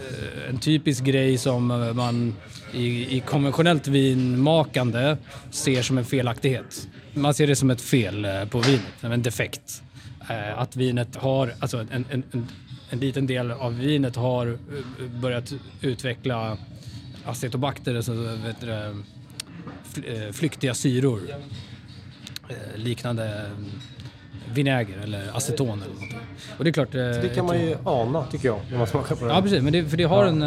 en 0.49 0.59
typisk 0.59 1.05
grej 1.05 1.39
som 1.39 1.67
man 1.97 2.35
i, 2.73 3.17
i 3.17 3.21
konventionellt 3.21 3.87
vinmakande 3.87 5.17
ser 5.51 5.83
som 5.83 5.99
en 5.99 6.05
felaktighet. 6.05 6.89
Man 7.15 7.35
ser 7.35 7.47
det 7.47 7.57
som 7.57 7.71
ett 7.71 7.81
fel 7.81 8.27
på 8.51 8.61
vinet, 8.61 8.83
en 9.01 9.23
defekt. 9.23 9.83
Att 10.57 10.77
vinet 10.77 11.17
har, 11.17 11.55
alltså 11.61 11.79
en, 11.79 12.05
en, 12.11 12.23
en 12.33 12.49
en 12.91 13.01
liten 13.01 13.27
del 13.27 13.51
av 13.51 13.79
vinet 13.79 14.17
har 14.17 14.47
eh, 14.47 15.07
börjat 15.21 15.53
utveckla 15.81 16.59
acetobakter, 17.25 17.95
alltså 17.95 18.13
vet 18.13 18.61
du, 18.61 18.73
eh, 18.73 20.33
flyktiga 20.33 20.75
syror 20.75 21.21
eh, 22.49 22.57
liknande 22.77 23.51
vinäger 24.53 24.99
eller 24.99 25.37
aceton 25.37 25.83
eller 25.83 25.95
någonting. 25.95 26.19
Och 26.59 26.65
det 26.65 26.71
är 26.71 26.73
klart... 26.73 26.93
Det 26.93 27.35
kan 27.35 27.47
man 27.47 27.61
ju 27.61 27.77
ana 27.85 28.27
tycker 28.27 28.49
jag 28.49 28.61
när 28.71 28.79
man 28.79 28.87
smakar 28.87 29.17
på 29.17 29.25
det. 29.25 29.33
Ja 29.33 29.43
precis, 29.43 29.63
men 29.63 29.73
det, 29.73 29.85
för 29.85 29.97
det 29.97 30.05
har, 30.05 30.25
en, 30.25 30.41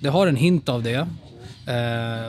det 0.00 0.08
har 0.08 0.26
en 0.26 0.36
hint 0.36 0.68
av 0.68 0.82
det. 0.82 1.08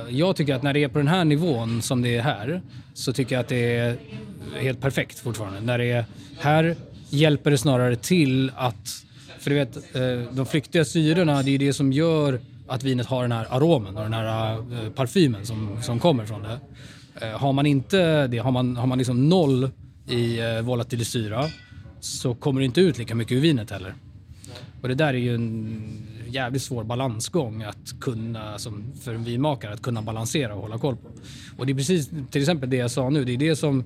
Jag 0.10 0.36
tycker 0.36 0.56
att 0.56 0.64
när 0.64 0.74
det 0.74 0.84
är 0.84 0.88
på 0.88 0.98
den 0.98 1.08
här 1.08 1.26
nivån 1.26 1.82
som 1.82 2.02
det 2.02 2.18
är 2.18 2.22
här 2.22 2.62
så 2.94 3.14
tycker 3.14 3.36
jag 3.36 3.42
att 3.42 3.48
det 3.48 3.76
är 3.76 3.98
helt 4.60 4.82
perfekt 4.82 5.20
fortfarande. 5.20 5.62
När 5.62 5.78
det 5.78 5.86
är 5.86 6.06
här 6.40 6.76
hjälper 7.10 7.52
det 7.52 7.58
snarare 7.58 7.96
till 7.96 8.52
att 8.56 9.04
för 9.40 9.50
du 9.50 9.56
vet, 9.56 9.96
eh, 9.96 10.36
de 10.36 10.46
flyktiga 10.46 10.86
syrorna, 10.86 11.44
det 11.44 11.52
är 11.56 11.60
det 11.60 11.74
som 11.74 11.94
gör 11.94 12.40
att 12.68 12.84
vinet 12.84 13.08
har 13.08 13.22
den 13.22 13.32
här 13.32 13.48
aromen 13.50 13.98
och 13.98 14.04
den 14.04 14.14
här 14.14 14.54
eh, 14.54 14.90
parfymen 14.90 15.46
som, 15.46 15.78
som 15.82 16.00
kommer 16.00 16.26
från 16.26 16.42
det. 16.44 16.60
Eh, 17.22 17.40
har 17.40 17.54
man 17.54 17.66
inte 17.66 18.28
det, 18.28 18.38
har 18.38 18.52
man, 18.52 18.78
har 18.78 18.88
man 18.88 18.98
liksom 18.98 19.30
noll 19.30 19.70
i 20.10 20.40
volatil 20.64 21.06
syra 21.06 21.46
så 22.00 22.36
kommer 22.36 22.62
det 22.62 22.66
inte 22.66 22.82
ut 22.82 22.98
lika 22.98 23.16
mycket 23.16 23.36
ur 23.36 23.42
vinet 23.42 23.72
heller. 23.72 23.94
Och 24.82 24.88
det 24.88 24.96
där 24.96 25.14
är 25.14 25.18
ju 25.18 25.36
en 25.36 26.08
jävligt 26.28 26.62
svår 26.62 26.84
balansgång 26.84 27.64
att 27.64 28.00
kunna, 28.00 28.60
som 28.60 28.84
för 29.02 29.14
en 29.14 29.24
vinmakare, 29.24 29.74
att 29.74 29.82
kunna 29.82 30.02
balansera 30.02 30.56
och 30.56 30.62
hålla 30.62 30.78
koll 30.78 30.96
på. 30.96 31.08
Och 31.58 31.66
det 31.66 31.72
är 31.72 31.76
precis 31.76 32.10
till 32.32 32.42
exempel 32.42 32.70
det 32.70 32.78
jag 32.78 32.92
sa 32.92 33.10
nu, 33.10 33.26
det 33.26 33.34
är 33.34 33.38
det 33.38 33.56
som 33.56 33.80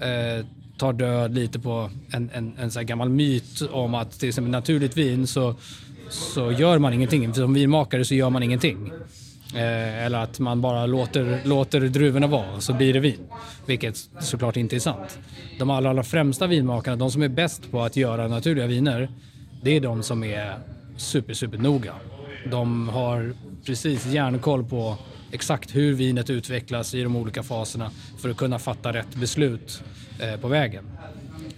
eh, 0.00 0.46
tar 0.78 0.92
död 0.92 1.34
lite 1.34 1.58
på 1.58 1.90
en, 2.10 2.30
en, 2.34 2.54
en 2.58 2.70
så 2.70 2.82
gammal 2.82 3.08
myt 3.08 3.62
om 3.72 3.94
att 3.94 4.20
till 4.20 4.28
exempel 4.28 4.50
naturligt 4.50 4.96
vin 4.96 5.26
så, 5.26 5.54
så 6.08 6.52
gör 6.52 6.78
man 6.78 6.92
ingenting. 6.92 7.34
Som 7.34 7.54
vinmakare 7.54 8.04
så 8.04 8.14
gör 8.14 8.30
man 8.30 8.42
ingenting. 8.42 8.92
Eh, 9.54 10.04
eller 10.04 10.18
att 10.18 10.38
man 10.38 10.60
bara 10.60 10.86
låter, 10.86 11.40
låter 11.44 11.80
druvorna 11.80 12.26
vara 12.26 12.60
så 12.60 12.72
blir 12.72 12.92
det 12.92 13.00
vin. 13.00 13.20
Vilket 13.66 13.96
såklart 14.20 14.56
inte 14.56 14.76
är 14.76 14.80
sant. 14.80 15.18
De 15.58 15.70
allra, 15.70 15.90
allra 15.90 16.02
främsta 16.02 16.46
vinmakarna, 16.46 16.96
de 16.96 17.10
som 17.10 17.22
är 17.22 17.28
bäst 17.28 17.70
på 17.70 17.82
att 17.82 17.96
göra 17.96 18.28
naturliga 18.28 18.66
viner, 18.66 19.08
det 19.62 19.76
är 19.76 19.80
de 19.80 20.02
som 20.02 20.24
är 20.24 20.58
super, 20.96 21.34
super 21.34 21.58
noga. 21.58 21.94
De 22.50 22.88
har 22.88 23.34
precis 23.64 24.06
järnkoll 24.06 24.64
på 24.64 24.96
exakt 25.30 25.76
hur 25.76 25.94
vinet 25.94 26.30
utvecklas 26.30 26.94
i 26.94 27.02
de 27.02 27.16
olika 27.16 27.42
faserna 27.42 27.90
för 28.18 28.30
att 28.30 28.36
kunna 28.36 28.58
fatta 28.58 28.92
rätt 28.92 29.14
beslut 29.14 29.82
på 30.40 30.48
vägen. 30.48 30.84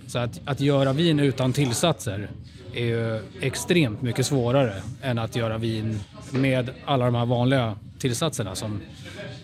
Så 0.06 0.18
att, 0.18 0.40
att 0.44 0.60
göra 0.60 0.92
vin 0.92 1.20
utan 1.20 1.52
tillsatser 1.52 2.30
är 2.74 2.84
ju 2.84 3.20
extremt 3.40 4.02
mycket 4.02 4.26
svårare 4.26 4.74
än 5.02 5.18
att 5.18 5.36
göra 5.36 5.58
vin 5.58 6.00
med 6.30 6.70
alla 6.84 7.04
de 7.04 7.14
här 7.14 7.26
vanliga 7.26 7.76
tillsatserna 7.98 8.54
som, 8.54 8.80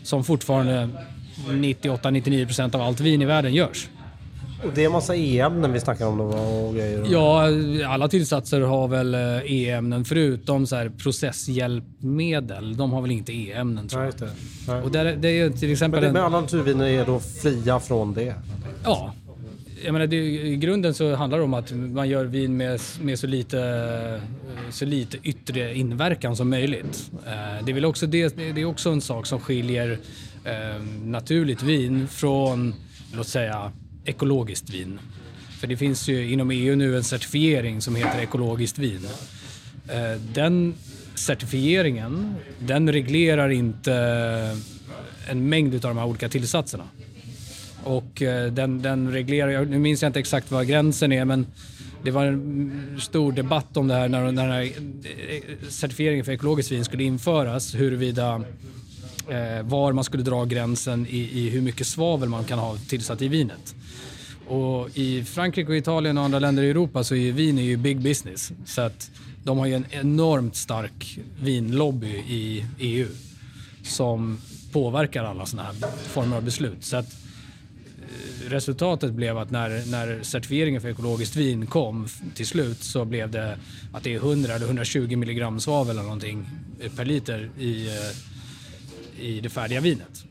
som 0.03 0.25
fortfarande 0.25 0.89
98-99% 1.49 2.75
av 2.75 2.83
allt 2.83 3.01
vin 3.01 3.23
i 3.23 3.25
världen 3.25 3.55
görs. 3.55 3.89
Och 4.65 4.73
det 4.75 4.85
är 4.85 4.89
massa 4.89 5.17
E-ämnen 5.17 5.73
vi 5.73 5.81
snackar 5.81 6.07
om 6.07 6.19
då 6.19 6.25
och 6.25 6.75
grejer? 6.75 7.07
Ja, 7.11 7.49
alla 7.89 8.09
tillsatser 8.09 8.61
har 8.61 8.89
väl 8.89 9.15
E-ämnen 9.45 10.05
förutom 10.05 10.67
så 10.67 10.77
här 10.77 10.89
processhjälpmedel. 10.89 12.77
De 12.77 12.93
har 12.93 13.03
väl 13.03 13.11
inte 13.11 13.33
E-ämnen 13.33 13.89
tror 13.89 14.03
jag. 14.03 14.15
Ja, 14.21 14.27
just 14.27 14.37
det. 14.67 14.73
Ja. 14.73 14.83
Och 14.83 14.91
där, 14.91 15.17
det 15.17 15.29
är 15.29 15.51
till 15.51 15.73
exempel... 15.73 16.01
Men, 16.01 16.15
det, 16.15 16.23
alla 16.23 16.41
naturviner 16.41 16.87
är 16.87 17.07
då 17.07 17.21
fria 17.21 17.81
från 17.81 18.15
det? 18.15 18.35
Ja. 18.85 19.15
Jag 19.85 19.93
menar, 19.93 20.07
det, 20.07 20.17
I 20.17 20.57
grunden 20.57 20.95
så 20.95 21.15
handlar 21.15 21.39
det 21.39 21.45
om 21.45 21.55
att 21.55 21.73
man 21.73 22.09
gör 22.09 22.25
vin 22.25 22.57
med, 22.57 22.81
med 23.01 23.19
så, 23.19 23.27
lite, 23.27 24.21
så 24.71 24.85
lite 24.85 25.19
yttre 25.23 25.75
inverkan 25.75 26.37
som 26.37 26.51
möjligt. 26.51 27.11
Eh, 27.27 27.65
det 27.65 27.73
är, 27.73 27.75
väl 27.75 27.85
också 27.85 28.07
det, 28.07 28.37
det 28.37 28.61
är 28.61 28.65
också 28.65 28.91
en 28.91 29.01
sak 29.01 29.27
som 29.27 29.41
skiljer 29.41 29.99
eh, 30.45 30.83
naturligt 31.05 31.63
vin 31.63 32.09
från, 32.09 32.75
låt 33.15 33.29
säga, 33.29 33.73
ekologiskt 34.05 34.71
vin. 34.71 34.99
För 35.61 35.67
det 35.67 35.77
finns 35.77 36.09
ju 36.09 36.33
inom 36.33 36.51
EU 36.51 36.77
nu 36.77 36.97
en 36.97 37.05
certifiering 37.05 37.81
som 37.81 37.97
heter 37.97 38.21
ekologiskt 38.23 38.79
vin. 38.79 39.07
Eh, 39.89 40.21
den 40.35 40.75
certifieringen, 41.15 42.35
den 42.59 42.93
reglerar 42.93 43.49
inte 43.49 43.95
en 45.29 45.49
mängd 45.49 45.75
av 45.75 45.81
de 45.81 45.99
här 45.99 46.07
olika 46.07 46.29
tillsatserna. 46.29 46.85
Och 47.87 48.23
eh, 48.23 48.53
den, 48.53 48.83
den 48.83 49.13
reglerar, 49.13 49.51
jag- 49.51 49.69
nu 49.71 49.79
minns 49.79 50.03
jag 50.03 50.09
inte 50.09 50.19
exakt 50.21 50.51
vad 50.51 50.67
gränsen 50.67 51.13
är 51.13 51.25
men 51.25 51.47
det 52.03 52.11
var 52.11 52.25
en 52.27 52.97
stor 53.01 53.33
debatt 53.33 53.77
om 53.77 53.89
det 53.89 53.95
här 53.95 54.09
när, 54.09 54.21
när 54.21 54.27
den 54.33 54.39
här 54.51 54.63
eh, 54.63 55.69
certifieringen 55.69 56.25
för 56.25 56.33
ekologiskt 56.33 56.73
vin 56.73 56.85
skulle 56.85 57.03
införas. 57.05 57.75
Huruvida 57.75 58.43
eh, 59.29 59.63
var 59.67 59.93
man 59.93 60.05
skulle 60.05 60.23
dra 60.23 60.45
gränsen 60.45 61.07
i, 61.11 61.19
i 61.19 61.51
hur 61.51 61.61
mycket 61.61 61.87
svavel 61.87 62.29
man 62.29 62.45
kan 62.45 62.59
ha 62.59 62.77
tillsatt 62.89 63.23
i 63.23 63.29
vinet. 63.29 63.75
Och 64.49 64.89
i 64.95 65.25
Frankrike 65.25 65.71
och 65.71 65.77
Italien 65.77 66.19
och 66.19 66.25
andra 66.25 66.39
länder 66.39 66.63
i 66.63 66.71
Europa 66.71 67.05
så 67.05 67.15
är 67.15 67.19
ju 67.19 67.33
vin 67.33 67.59
är 67.59 67.63
ju 67.63 67.77
big 67.77 68.01
business. 68.01 68.53
Så 68.65 68.81
att 68.81 69.11
de 69.45 69.59
har 69.59 69.67
ju 69.67 69.75
en 69.75 69.85
enormt 69.91 70.57
stark 70.57 71.19
vinlobby 71.41 72.07
i 72.29 72.65
EU 72.79 73.07
som 73.83 74.39
påverkar 74.73 75.25
alla 75.25 75.47
sådana 75.47 75.69
här 75.69 75.91
former 76.09 76.37
av 76.37 76.45
beslut. 76.45 76.85
Så 76.85 76.97
att 76.97 77.07
resultatet 78.49 79.13
blev 79.13 79.39
att 79.39 79.51
när, 79.51 79.91
när 79.91 80.23
certifieringen 80.23 80.81
för 80.81 80.89
ekologiskt 80.89 81.37
vin 81.37 81.67
kom 81.67 82.09
till 82.35 82.47
slut 82.47 82.83
så 82.83 83.05
blev 83.05 83.31
det 83.31 83.59
att 83.93 84.03
det 84.03 84.15
är 84.15 84.17
100 84.17 84.55
eller 84.55 84.67
120 84.67 85.17
milligram 85.17 85.61
svavel 85.61 85.91
eller 85.91 86.03
någonting 86.03 86.47
per 86.97 87.05
liter 87.05 87.51
i, 87.59 87.87
eh, 87.87 89.25
i 89.27 89.41
det 89.41 89.49
färdiga 89.49 89.81
vinet. 89.81 90.25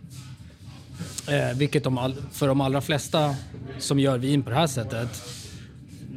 Eh, 1.28 1.58
vilket 1.58 1.84
de 1.84 1.98
all, 1.98 2.16
för 2.32 2.48
de 2.48 2.62
allra 2.62 2.82
flesta 2.82 3.36
som 3.80 4.00
gör 4.00 4.18
vin 4.18 4.44
på 4.44 4.50
det 4.50 4.56
här 4.56 4.68
sättet 4.68 5.24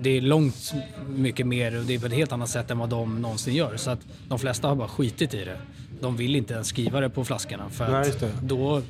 det 0.03 0.17
är 0.17 0.21
långt 0.21 0.75
mycket 1.09 1.47
mer 1.47 1.79
och 1.79 1.85
det 1.85 1.95
är 1.95 1.99
på 1.99 2.07
ett 2.07 2.13
helt 2.13 2.33
annat 2.33 2.49
sätt 2.49 2.71
än 2.71 2.79
vad 2.79 2.89
de 2.89 3.23
någonsin 3.23 3.55
gör. 3.55 3.77
Så 3.77 3.91
att 3.91 4.01
de 4.29 4.39
flesta 4.39 4.69
har 4.69 4.77
bara 4.77 4.89
skitit 4.89 5.35
i 5.35 5.45
det. 5.45 5.59
De 6.01 6.17
vill 6.17 6.37
inte 6.37 6.55
ens 6.55 6.69
skriva 6.69 7.01
det 7.01 7.11
på 7.11 7.25
flaskorna 7.25 7.71
för 7.71 7.89
Nej, 7.89 8.13
då 8.43 8.83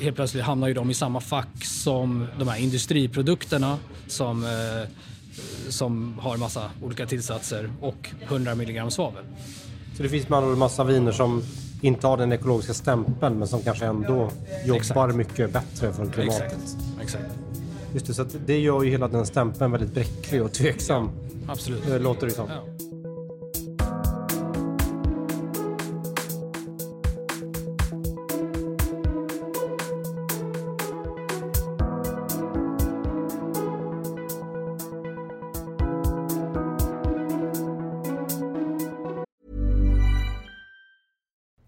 helt 0.00 0.16
plötsligt 0.16 0.44
hamnar 0.44 0.68
ju 0.68 0.74
de 0.74 0.90
i 0.90 0.94
samma 0.94 1.20
fack 1.20 1.64
som 1.64 2.26
de 2.38 2.48
här 2.48 2.58
industriprodukterna 2.58 3.78
som, 4.06 4.44
eh, 4.44 4.88
som 5.68 6.18
har 6.18 6.36
massa 6.36 6.70
olika 6.82 7.06
tillsatser 7.06 7.70
och 7.80 8.10
100 8.28 8.54
milligram 8.54 8.90
svavel. 8.90 9.24
Så 9.96 10.02
det 10.02 10.08
finns 10.08 10.28
med 10.28 10.38
andra 10.38 10.56
massa 10.56 10.84
viner 10.84 11.12
som 11.12 11.42
inte 11.82 12.06
har 12.06 12.16
den 12.16 12.32
ekologiska 12.32 12.74
stämpeln 12.74 13.38
men 13.38 13.48
som 13.48 13.62
kanske 13.62 13.86
ändå 13.86 14.30
jobbar 14.64 14.80
Exakt. 14.80 15.14
mycket 15.14 15.52
bättre 15.52 15.92
för 15.92 16.10
klimatet. 16.10 16.52
Exakt. 16.52 16.76
Exakt. 17.02 17.24
Just 17.94 18.06
det, 18.06 18.14
så 18.14 18.26
det 18.46 18.58
gör 18.58 18.82
ju 18.82 18.90
hela 18.90 19.08
den 19.08 19.26
stämpeln 19.26 19.72
väldigt 19.72 19.94
bräcklig 19.94 20.42
och 20.42 20.52
tveksam. 20.52 21.10
Absolut. 21.48 21.86
Det 21.86 21.98
låter 21.98 22.26
det 22.26 22.32
som. 22.32 22.48
Ja. 22.48 22.87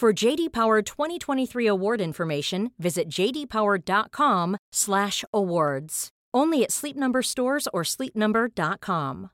For 0.00 0.26
JD 0.26 0.52
Power 0.52 0.80
2023 0.80 1.66
award 1.66 2.00
information, 2.00 2.70
visit 2.78 3.08
jdpower.com/awards. 3.08 6.08
Only 6.32 6.64
at 6.64 6.70
Sleep 6.70 6.96
Number 6.96 7.22
stores 7.22 7.68
or 7.72 7.84
sleepnumber.com. 7.84 9.28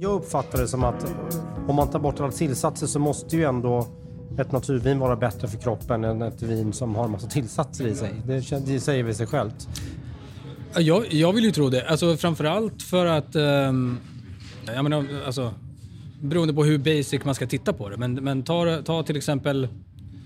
Jag 0.00 0.12
uppfattar 0.12 0.58
det 0.58 0.68
som 0.68 0.84
att 0.84 1.14
om 1.68 1.76
man 1.76 1.90
tar 1.90 1.98
bort 1.98 2.20
alla 2.20 2.32
tillsatser 2.32 2.86
så 2.86 2.98
måste 2.98 3.36
ju 3.36 3.44
ändå 3.44 3.86
ett 4.38 4.52
naturvin 4.52 4.98
vara 4.98 5.16
bättre 5.16 5.48
för 5.48 5.58
kroppen 5.58 6.04
än 6.04 6.22
ett 6.22 6.42
vin 6.42 6.72
som 6.72 6.94
har 6.94 7.04
en 7.04 7.10
massa 7.10 7.28
tillsatser 7.28 7.86
i 7.86 7.94
sig. 7.94 8.22
Det, 8.26 8.66
det 8.66 8.80
säger 8.80 9.04
väl 9.04 9.14
sig 9.14 9.26
självt. 9.26 9.68
Ja, 10.74 10.80
Jag, 10.80 11.12
jag 11.12 11.32
vill 11.32 11.44
ju 11.44 11.50
tro 11.50 11.70
det. 11.70 11.88
Alltså 11.88 12.16
framförallt 12.16 12.82
för 12.82 13.06
att... 13.06 13.36
Um, 13.36 13.98
jag 14.66 14.82
menar, 14.82 15.06
alltså, 15.26 15.54
beroende 16.20 16.54
på 16.54 16.64
hur 16.64 16.78
basic 16.78 17.24
man 17.24 17.34
ska 17.34 17.46
titta 17.46 17.72
på 17.72 17.88
det. 17.88 17.96
Men, 17.96 18.14
men 18.14 18.42
ta, 18.42 18.82
ta 18.82 19.02
till 19.02 19.16
exempel 19.16 19.68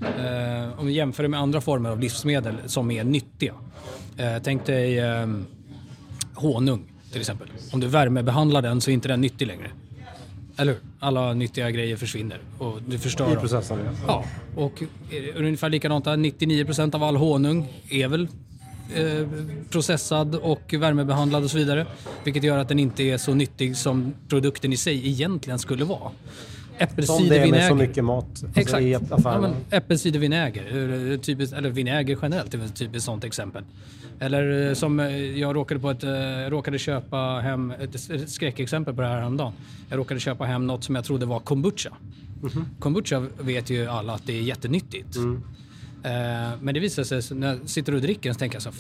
Eh, 0.02 0.80
om 0.80 0.86
vi 0.86 0.92
jämför 0.92 1.22
det 1.22 1.28
med 1.28 1.40
andra 1.40 1.60
former 1.60 1.90
av 1.90 2.00
livsmedel 2.00 2.54
som 2.66 2.90
är 2.90 3.04
nyttiga. 3.04 3.54
Eh, 4.16 4.36
tänk 4.42 4.66
dig 4.66 4.98
eh, 4.98 5.26
honung 6.34 6.84
till 7.12 7.20
exempel. 7.20 7.48
Om 7.72 7.80
du 7.80 7.86
värmebehandlar 7.86 8.62
den 8.62 8.80
så 8.80 8.90
är 8.90 8.94
inte 8.94 9.08
den 9.08 9.20
nyttig 9.20 9.46
längre. 9.46 9.70
Eller 10.56 10.72
hur? 10.72 10.80
Alla 11.00 11.32
nyttiga 11.32 11.70
grejer 11.70 11.96
försvinner 11.96 12.38
och 12.58 12.82
du 12.86 12.98
förstör 12.98 13.32
I 13.32 13.36
processen. 13.36 13.78
Ja, 14.06 14.24
och 14.56 14.82
eh, 14.82 15.36
ungefär 15.36 15.68
likadant 15.68 16.04
där. 16.04 16.16
99% 16.16 16.94
av 16.94 17.02
all 17.02 17.16
honung 17.16 17.68
är 17.90 18.08
väl 18.08 18.28
eh, 18.96 19.26
processad 19.70 20.34
och 20.34 20.74
värmebehandlad 20.78 21.44
och 21.44 21.50
så 21.50 21.58
vidare. 21.58 21.86
Vilket 22.24 22.42
gör 22.42 22.58
att 22.58 22.68
den 22.68 22.78
inte 22.78 23.02
är 23.02 23.18
så 23.18 23.34
nyttig 23.34 23.76
som 23.76 24.12
produkten 24.28 24.72
i 24.72 24.76
sig 24.76 25.08
egentligen 25.08 25.58
skulle 25.58 25.84
vara. 25.84 25.98
Som 25.98 26.08
det 26.78 26.84
är 26.84 26.96
med 26.96 27.04
så 27.06 27.12
Äppelcidervinäger. 27.14 27.74
mycket 27.74 28.04
mat 28.04 28.24
alltså, 28.30 28.46
Exakt. 28.60 28.82
i 28.82 28.90
Ja, 28.90 29.00
affärerna. 29.10 29.40
men 29.40 29.54
äppelcidervinäger, 29.70 31.10
eh, 31.12 31.18
typiskt, 31.18 31.56
eller 31.56 31.70
vinäger 31.70 32.18
generellt 32.22 32.54
är 32.54 32.58
väl 32.58 32.66
ett 32.66 32.76
typiskt 32.76 33.04
sånt 33.04 33.24
exempel. 33.24 33.64
Eller 34.20 34.68
eh, 34.68 34.74
som 34.74 34.98
jag 35.36 35.56
råkade, 35.56 35.80
på 35.80 35.90
ett, 35.90 36.02
jag 36.02 36.52
råkade 36.52 36.78
köpa 36.78 37.16
hem, 37.42 37.70
ett, 37.70 38.10
ett 38.10 38.30
skräckexempel 38.30 38.94
på 38.94 39.00
det 39.02 39.08
här 39.08 39.14
häromdagen. 39.16 39.52
Jag 39.88 39.98
råkade 39.98 40.20
köpa 40.20 40.44
hem 40.44 40.66
något 40.66 40.84
som 40.84 40.94
jag 40.94 41.04
trodde 41.04 41.26
var 41.26 41.38
kombucha. 41.40 41.90
Mhm. 42.42 42.66
Kombucha 42.78 43.26
vet 43.40 43.70
ju 43.70 43.86
alla 43.86 44.14
att 44.14 44.26
det 44.26 44.38
är 44.38 44.42
jättenyttigt. 44.42 45.16
Mm. 45.16 45.42
Eh, 46.04 46.50
men 46.60 46.74
det 46.74 46.80
visar 46.80 47.04
sig, 47.04 47.36
när 47.36 47.48
jag 47.48 47.68
sitter 47.68 47.94
och 47.94 48.00
dricker 48.00 48.22
den 48.22 48.34
så 48.34 48.38
tänker 48.38 48.56
jag 48.56 48.62
så 48.62 48.72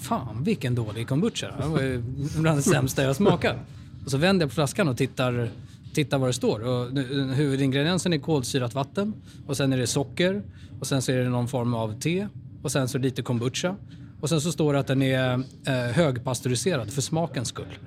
fan 0.00 0.44
vilken 0.44 0.74
dålig 0.74 1.08
kombucha. 1.08 1.46
Det 1.60 1.66
var 1.66 1.80
ju 1.80 2.02
bland 2.36 2.58
det 2.58 2.62
sämsta 2.62 3.02
jag 3.02 3.16
smakat. 3.16 3.56
Och 4.04 4.10
så 4.10 4.16
vänder 4.16 4.42
jag 4.42 4.50
på 4.50 4.54
flaskan 4.54 4.88
och 4.88 4.96
tittar, 4.96 5.50
tittar 5.94 6.18
vad 6.18 6.28
det 6.28 6.32
står. 6.32 6.60
Och 6.60 6.90
huvudingrediensen 7.34 8.12
är 8.12 8.18
kolsyrat 8.18 8.74
vatten 8.74 9.14
och 9.46 9.56
sen 9.56 9.72
är 9.72 9.76
det 9.76 9.86
socker 9.86 10.42
och 10.80 10.86
sen 10.86 11.02
så 11.02 11.12
är 11.12 11.16
det 11.16 11.28
någon 11.28 11.48
form 11.48 11.74
av 11.74 12.00
te 12.00 12.26
och 12.62 12.72
sen 12.72 12.88
så 12.88 12.98
lite 12.98 13.22
kombucha. 13.22 13.76
Och 14.20 14.28
sen 14.28 14.40
så 14.40 14.52
står 14.52 14.72
det 14.72 14.80
att 14.80 14.86
den 14.86 15.02
är 15.02 15.34
eh, 15.66 15.74
högpasteuriserad 15.74 16.90
för 16.92 17.02
smakens 17.02 17.48
skull. 17.48 17.78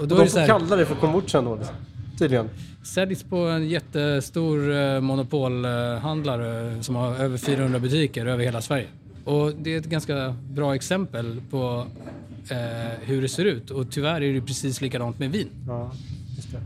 Och 0.00 0.08
då 0.08 0.14
är 0.14 0.18
De 0.18 0.24
det 0.24 0.30
så 0.30 0.32
får 0.32 0.40
här, 0.40 0.46
kalla 0.46 0.76
det 0.76 0.86
för 0.86 0.94
kombucha 0.94 1.42
då, 1.42 1.58
tydligen. 2.18 2.50
säljs 2.82 3.22
på 3.22 3.36
en 3.36 3.68
jättestor 3.68 4.74
eh, 4.74 5.00
monopolhandlare 5.00 6.82
som 6.82 6.94
har 6.94 7.14
över 7.14 7.38
400 7.38 7.78
butiker 7.78 8.26
över 8.26 8.44
hela 8.44 8.60
Sverige. 8.60 8.86
Och 9.24 9.52
det 9.54 9.74
är 9.74 9.78
ett 9.78 9.86
ganska 9.86 10.36
bra 10.50 10.74
exempel 10.74 11.40
på 11.50 11.86
eh, 12.50 12.56
hur 13.00 13.22
det 13.22 13.28
ser 13.28 13.44
ut 13.44 13.70
och 13.70 13.90
tyvärr 13.90 14.22
är 14.22 14.34
det 14.34 14.40
precis 14.40 14.80
likadant 14.80 15.18
med 15.18 15.30
vin. 15.30 15.48
Ja, 15.68 15.90
just 16.36 16.52
det. 16.52 16.60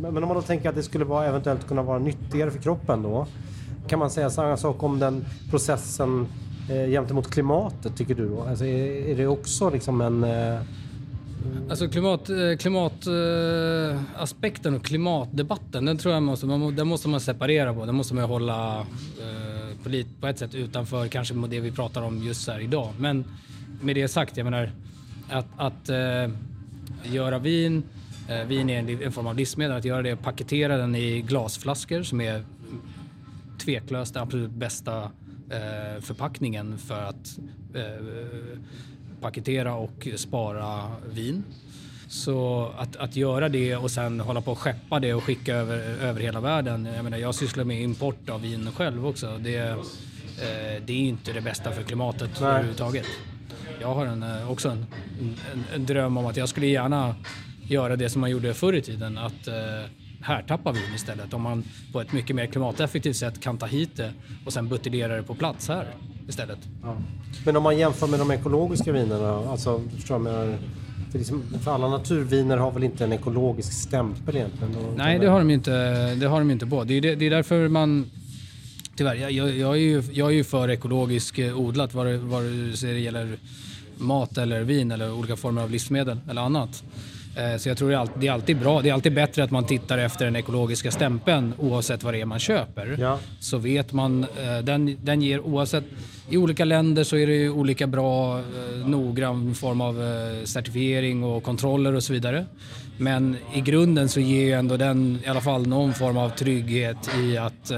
Men, 0.00 0.14
men 0.14 0.22
om 0.22 0.28
man 0.28 0.36
då 0.36 0.42
tänker 0.42 0.68
att 0.68 0.74
det 0.74 0.82
skulle 0.82 1.04
vara, 1.04 1.26
eventuellt 1.26 1.66
kunna 1.66 1.82
vara 1.82 1.98
nyttigare 1.98 2.50
för 2.50 2.58
kroppen 2.58 3.02
då. 3.02 3.26
Kan 3.88 3.98
man 3.98 4.10
säga 4.10 4.30
samma 4.30 4.56
sak 4.56 4.82
om 4.82 4.98
den 4.98 5.24
processen 5.50 6.26
eh, 6.70 6.90
gentemot 6.90 7.30
klimatet 7.30 7.96
tycker 7.96 8.14
du 8.14 8.28
då? 8.28 8.42
Alltså, 8.42 8.64
är, 8.64 9.08
är 9.08 9.16
det 9.16 9.26
också 9.26 9.70
liksom 9.70 10.00
en... 10.00 10.24
Eh, 10.24 10.60
Mm. 11.44 11.70
Alltså 11.70 11.88
klimat, 11.88 12.28
eh, 12.28 12.56
klimataspekten 12.58 14.74
eh, 14.74 14.80
och 14.80 14.86
klimatdebatten, 14.86 15.84
den 15.84 15.98
tror 15.98 16.14
jag 16.14 16.22
måste, 16.22 16.46
man, 16.46 16.76
den 16.76 16.86
måste 16.86 17.08
man 17.08 17.20
separera 17.20 17.74
på. 17.74 17.86
Den 17.86 17.94
måste 17.94 18.14
man 18.14 18.24
hålla 18.24 18.80
eh, 18.80 18.86
på, 19.82 20.02
på 20.20 20.26
ett 20.26 20.38
sätt 20.38 20.54
utanför 20.54 21.08
kanske 21.08 21.34
med 21.34 21.50
det 21.50 21.60
vi 21.60 21.70
pratar 21.70 22.02
om 22.02 22.22
just 22.22 22.48
här 22.48 22.60
idag. 22.60 22.92
Men 22.98 23.24
med 23.80 23.96
det 23.96 24.08
sagt, 24.08 24.36
jag 24.36 24.44
menar 24.44 24.70
att, 25.30 25.46
att 25.56 25.88
eh, 25.88 26.28
göra 27.04 27.38
vin, 27.38 27.82
eh, 28.28 28.44
vin 28.46 28.70
är 28.70 28.78
en, 28.78 29.02
en 29.02 29.12
form 29.12 29.26
av 29.26 29.36
livsmedel, 29.36 29.76
att 29.76 29.84
göra 29.84 30.02
det, 30.02 30.12
och 30.12 30.22
paketera 30.22 30.76
den 30.76 30.94
i 30.94 31.20
glasflaskor 31.20 32.02
som 32.02 32.20
är 32.20 32.44
tveklöst 33.58 34.14
den 34.14 34.22
absolut 34.22 34.50
bästa 34.50 35.02
eh, 35.50 36.00
förpackningen 36.00 36.78
för 36.78 37.02
att 37.02 37.38
paketera 39.22 39.74
och 39.74 40.08
spara 40.16 40.90
vin. 41.12 41.44
Så 42.08 42.70
att, 42.78 42.96
att 42.96 43.16
göra 43.16 43.48
det 43.48 43.76
och 43.76 43.90
sen 43.90 44.20
hålla 44.20 44.40
på 44.40 44.52
och 44.52 44.58
skeppa 44.58 45.00
det 45.00 45.14
och 45.14 45.24
skicka 45.24 45.54
över, 45.54 45.78
över 45.78 46.20
hela 46.20 46.40
världen. 46.40 46.88
Jag 46.96 47.04
menar, 47.04 47.18
jag 47.18 47.34
sysslar 47.34 47.64
med 47.64 47.82
import 47.82 48.28
av 48.28 48.40
vin 48.42 48.68
själv 48.76 49.06
också. 49.06 49.38
Det, 49.38 49.56
eh, 49.56 50.82
det 50.86 50.92
är 50.92 50.98
inte 50.98 51.32
det 51.32 51.40
bästa 51.40 51.72
för 51.72 51.82
klimatet 51.82 52.30
Nej. 52.40 52.50
överhuvudtaget. 52.50 53.06
Jag 53.80 53.94
har 53.94 54.06
en, 54.06 54.22
eh, 54.22 54.50
också 54.50 54.68
en, 54.68 54.86
en, 55.52 55.64
en 55.74 55.86
dröm 55.86 56.16
om 56.16 56.26
att 56.26 56.36
jag 56.36 56.48
skulle 56.48 56.66
gärna 56.66 57.14
göra 57.62 57.96
det 57.96 58.10
som 58.10 58.20
man 58.20 58.30
gjorde 58.30 58.54
förr 58.54 58.72
i 58.72 58.82
tiden. 58.82 59.18
Att 59.18 59.48
eh, 59.48 59.54
härtappa 60.22 60.72
vin 60.72 60.94
istället. 60.94 61.34
Om 61.34 61.42
man 61.42 61.64
på 61.92 62.00
ett 62.00 62.12
mycket 62.12 62.36
mer 62.36 62.46
klimateffektivt 62.46 63.16
sätt 63.16 63.40
kan 63.40 63.58
ta 63.58 63.66
hit 63.66 63.96
det 63.96 64.12
och 64.46 64.52
sen 64.52 64.68
buteljera 64.68 65.16
det 65.16 65.22
på 65.22 65.34
plats 65.34 65.68
här 65.68 65.86
istället. 66.28 66.58
ja. 66.82 66.96
Men 67.44 67.56
om 67.56 67.62
man 67.62 67.78
jämför 67.78 68.06
med 68.06 68.18
de 68.18 68.30
ekologiska 68.30 68.92
vinerna, 68.92 69.50
alltså 69.50 69.82
förstår 69.96 70.14
jag, 70.14 70.20
menar, 70.20 70.58
för, 71.10 71.18
liksom, 71.18 71.42
för 71.64 71.74
alla 71.74 71.88
naturviner 71.88 72.56
har 72.56 72.70
väl 72.70 72.84
inte 72.84 73.04
en 73.04 73.12
ekologisk 73.12 73.72
stämpel 73.72 74.36
egentligen? 74.36 74.76
Nej, 74.96 75.18
det 75.18 75.26
har 75.26 75.38
de 75.38 75.50
inte, 75.50 75.70
det 76.14 76.26
har 76.26 76.38
de 76.38 76.50
inte 76.50 76.66
på. 76.66 76.84
Det 76.84 76.94
är, 76.94 77.00
det, 77.00 77.14
det 77.14 77.26
är 77.26 77.30
därför 77.30 77.68
man... 77.68 78.10
Tyvärr, 78.96 79.14
jag, 79.14 79.32
jag, 79.32 79.72
är 79.72 79.80
ju, 79.80 80.02
jag 80.12 80.28
är 80.28 80.34
ju 80.34 80.44
för 80.44 80.70
ekologisk 80.70 81.38
eh, 81.38 81.58
odlat 81.58 81.94
vad 81.94 82.06
det, 82.06 82.18
vad 82.18 82.42
det 82.42 82.76
så 82.76 82.86
det 82.86 82.98
gäller 82.98 83.36
mat 83.96 84.38
eller 84.38 84.62
vin 84.62 84.90
eller 84.90 85.12
olika 85.12 85.36
former 85.36 85.62
av 85.62 85.70
livsmedel 85.70 86.18
eller 86.30 86.42
annat. 86.42 86.84
Eh, 87.36 87.56
Så 87.58 87.68
jag 87.68 87.76
tror 87.78 87.88
det 87.88 88.26
är, 88.26 88.30
alltid, 88.32 88.58
bra. 88.58 88.82
Det 88.82 88.88
är 88.88 88.92
alltid 88.92 89.14
bättre 89.14 89.44
att 89.44 89.50
man 89.50 89.64
tittar 89.66 89.98
efter 89.98 90.24
den 90.24 90.36
ekologiska 90.36 90.90
stämpeln 90.90 91.54
oavsett 91.58 92.02
vad 92.02 92.14
det 92.14 92.20
är 92.20 92.24
man 92.24 92.38
köper. 92.38 92.96
Ja. 93.00 93.18
Så 93.40 93.58
vet 93.58 93.92
man, 93.92 94.24
eh, 94.24 94.58
den, 94.64 94.96
den 95.02 95.22
ger 95.22 95.40
oavsett, 95.40 95.84
i 96.30 96.36
olika 96.36 96.64
länder 96.64 97.04
så 97.04 97.16
är 97.16 97.26
det 97.26 97.34
ju 97.34 97.50
olika 97.50 97.86
bra, 97.86 98.38
eh, 98.38 98.86
noggrann 98.86 99.54
form 99.54 99.80
av 99.80 99.94
certifiering 100.44 101.24
och 101.24 101.42
kontroller 101.42 101.94
och 101.94 102.02
så 102.02 102.12
vidare. 102.12 102.46
Men 102.98 103.36
i 103.54 103.60
grunden 103.60 104.08
så 104.08 104.20
ger 104.20 104.44
ju 104.44 104.52
ändå 104.52 104.76
den 104.76 105.18
i 105.24 105.28
alla 105.28 105.40
fall 105.40 105.66
någon 105.66 105.94
form 105.94 106.16
av 106.16 106.28
trygghet 106.28 107.10
i 107.24 107.36
att 107.38 107.72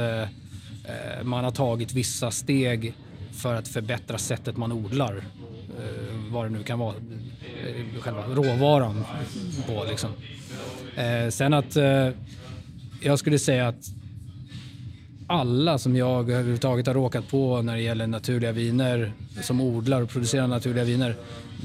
man 1.23 1.45
har 1.45 1.51
tagit 1.51 1.93
vissa 1.93 2.31
steg 2.31 2.95
för 3.43 3.55
att 3.55 3.69
förbättra 3.69 4.19
sättet 4.19 4.57
man 4.57 4.73
odlar. 4.73 5.23
Vad 6.31 6.45
det 6.47 6.51
nu 6.51 6.63
kan 6.63 6.79
vara, 6.79 6.95
Eh, 7.67 8.01
själva 8.01 8.23
råvaran 8.23 9.05
på 9.67 9.85
liksom. 9.89 10.11
Eh, 10.97 11.31
sen 11.31 11.55
att 11.55 11.77
eh, 11.77 12.09
jag 13.01 13.19
skulle 13.19 13.39
säga 13.39 13.69
att 13.69 13.91
alla 15.27 15.79
som 15.79 15.97
jag 15.97 16.31
överhuvudtaget 16.31 16.87
har 16.87 16.95
råkat 16.95 17.29
på 17.29 17.63
när 17.63 17.77
det 17.77 17.83
gäller 17.83 18.07
naturliga 18.07 18.53
viner, 18.53 19.13
som 19.43 19.61
odlar 19.61 20.03
och 20.03 20.09
producerar 20.09 20.47
naturliga 20.47 20.85
viner, 20.85 21.17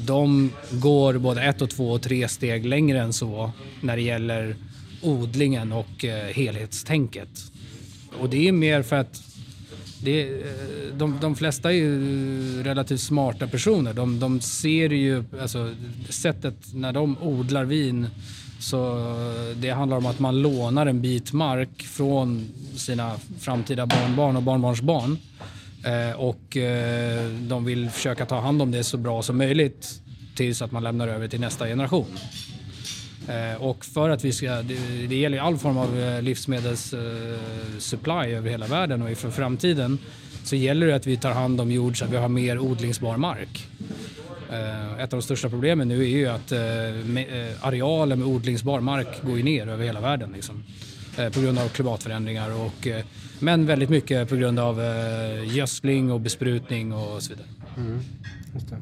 de 0.06 0.52
går 0.72 1.18
både 1.18 1.42
ett 1.42 1.62
och 1.62 1.70
två 1.70 1.92
och 1.92 2.02
tre 2.02 2.28
steg 2.28 2.66
längre 2.66 3.00
än 3.00 3.14
så 3.14 3.52
när 3.82 3.96
det 3.96 4.02
gäller 4.02 4.56
odlingen 5.02 5.72
och 5.72 6.06
eh, 6.06 6.34
helhetstänket. 6.34 7.30
Och 8.20 8.30
det 8.30 8.48
är 8.48 8.52
mer 8.52 8.84
för 8.84 8.96
att 8.96 9.29
det, 10.02 10.22
eh, 10.22 10.96
de, 10.98 11.18
de 11.22 11.36
flesta 11.36 11.72
är 11.72 11.76
ju 11.76 12.64
relativt 12.64 13.02
smarta 13.02 13.48
personer. 13.48 13.94
De, 13.94 14.20
de 14.20 14.42
ser 14.42 14.90
ju, 14.90 15.24
alltså 15.42 15.74
sättet 16.10 16.56
när 16.74 16.94
de 16.94 17.18
odlar 17.22 17.66
vin 17.66 18.08
så 18.60 19.16
det 19.56 19.70
handlar 19.70 19.98
om 19.98 20.06
att 20.06 20.20
man 20.20 20.42
lånar 20.42 20.86
en 20.86 21.02
bit 21.02 21.34
mark 21.34 21.84
från 21.84 22.50
sina 22.76 23.16
framtida 23.40 23.86
barnbarn 23.86 24.36
och 24.36 24.44
barnbarnsbarn. 24.44 25.18
Eh, 25.84 26.20
och 26.20 26.58
eh, 26.58 27.30
de 27.30 27.66
vill 27.66 27.90
försöka 27.90 28.26
ta 28.26 28.40
hand 28.40 28.62
om 28.62 28.72
det 28.72 28.84
så 28.84 28.98
bra 28.98 29.22
som 29.22 29.38
möjligt 29.38 30.02
tills 30.36 30.62
att 30.62 30.72
man 30.72 30.84
lämnar 30.84 31.08
över 31.08 31.28
till 31.28 31.40
nästa 31.40 31.66
generation. 31.66 32.06
Eh, 33.28 33.62
och 33.62 33.86
för 33.86 34.10
att 34.10 34.26
vi 34.26 34.32
ska, 34.32 34.62
det, 34.62 35.08
det 35.08 35.16
gäller 35.16 35.38
ju 35.38 35.44
all 35.44 35.58
form 35.58 35.78
av 35.78 36.00
eh, 36.00 36.22
livsmedelssupply 36.22 38.32
eh, 38.32 38.38
över 38.38 38.50
hela 38.50 38.68
världen 38.68 39.02
och 39.02 39.10
inför 39.10 39.30
framtiden 39.30 39.98
så 40.44 40.56
gäller 40.56 40.88
det 40.88 40.96
att 40.96 41.08
vi 41.08 41.18
tar 41.18 41.32
hand 41.32 41.62
om 41.62 41.72
jord 41.72 42.00
så 42.00 42.06
att 42.06 42.12
vi 42.12 42.18
har 42.18 42.30
mer 42.30 42.60
odlingsbar 42.60 43.18
mark. 43.18 43.68
Ett 45.00 45.14
av 45.14 45.20
de 45.20 45.22
största 45.22 45.50
problemen 45.50 45.88
nu 45.88 46.04
är 46.04 46.08
ju 46.08 46.28
att 46.28 46.52
arealen 47.62 48.20
med 48.20 48.28
odlingsbar 48.28 48.80
mark 48.80 49.22
går 49.22 49.38
ju 49.38 49.44
ner 49.44 49.68
över 49.68 49.86
hela 49.86 50.02
världen. 50.02 50.32
Liksom. 50.32 50.64
På 51.34 51.42
grund 51.42 51.60
av 51.60 51.68
klimatförändringar 51.68 52.66
och, 52.66 52.88
men 53.40 53.66
väldigt 53.66 53.90
mycket 53.90 54.30
på 54.30 54.36
grund 54.36 54.60
av 54.60 54.82
gödsling 55.46 56.12
och 56.12 56.20
besprutning 56.20 56.94
och 56.94 57.24
så 57.24 57.30
vidare. 57.30 57.48
Mm, 57.78 58.00
just 58.54 58.70
det. 58.70 58.78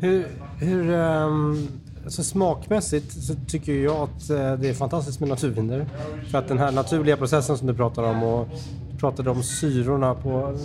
Hur, 0.00 0.26
hur 0.60 0.90
um 0.90 1.68
alltså 2.04 2.22
smakmässigt 2.22 3.12
så 3.22 3.34
tycker 3.48 3.72
jag 3.72 3.96
att 3.96 4.30
eh, 4.30 4.52
det 4.54 4.68
är 4.68 4.74
fantastiskt 4.74 5.20
med 5.20 5.28
naturviner. 5.28 5.86
För 6.30 6.38
att 6.38 6.48
den 6.48 6.58
här 6.58 6.72
naturliga 6.72 7.16
processen 7.16 7.58
som 7.58 7.66
du 7.66 7.74
pratar 7.74 8.02
om 8.02 8.22
och 8.22 8.48
du 8.92 8.98
pratade 8.98 9.30
om 9.30 9.42
syrorna 9.42 10.14
på, 10.14 10.58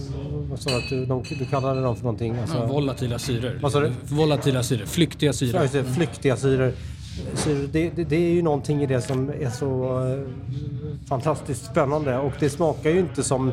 vad 0.50 0.60
sa 0.60 0.70
du, 0.90 1.06
de, 1.06 1.24
du 1.40 1.46
kallade 1.46 1.82
dem 1.82 1.96
för 1.96 2.04
någonting? 2.04 2.36
Alltså, 2.40 2.58
Ja, 2.58 2.66
volatila 2.66 3.20
syror. 3.20 3.60
Vad 3.62 3.72
sa 3.72 3.80
du? 3.80 3.92
Volatila 4.04 4.64
syror, 4.64 4.86
flyktiga 4.86 5.30
Ja, 5.30 5.34
syror. 5.34 5.70
det, 5.72 5.84
flyktiga 5.84 6.38
syror. 6.38 6.72
Så 7.36 7.50
det, 7.72 7.90
det, 7.96 8.04
det 8.04 8.16
är 8.16 8.32
ju 8.34 8.42
någonting 8.42 8.82
i 8.84 8.86
det 8.86 9.02
som 9.02 9.30
är 9.30 9.50
så 9.50 10.00
eh, 10.08 10.20
fantastiskt 11.08 11.66
spännande 11.66 12.18
och 12.18 12.32
det 12.40 12.50
smakar 12.50 12.90
ju 12.90 13.00
inte 13.00 13.24
som 13.24 13.52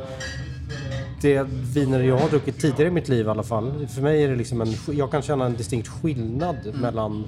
det 1.23 1.47
viner 1.75 2.01
jag 2.03 2.19
har 2.19 2.29
druckit 2.29 2.59
tidigare 2.61 2.89
i 2.89 2.91
mitt 2.91 3.09
liv 3.09 3.27
i 3.27 3.29
alla 3.29 3.43
fall. 3.43 3.87
För 3.95 4.03
mig 4.03 4.25
är 4.25 4.29
det 4.29 4.37
liksom 4.37 4.61
en, 4.61 4.69
jag 4.93 5.11
kan 5.11 5.23
känna 5.23 5.47
en 5.47 5.55
distinkt 5.57 5.89
skillnad 5.89 6.57
mellan 6.81 7.25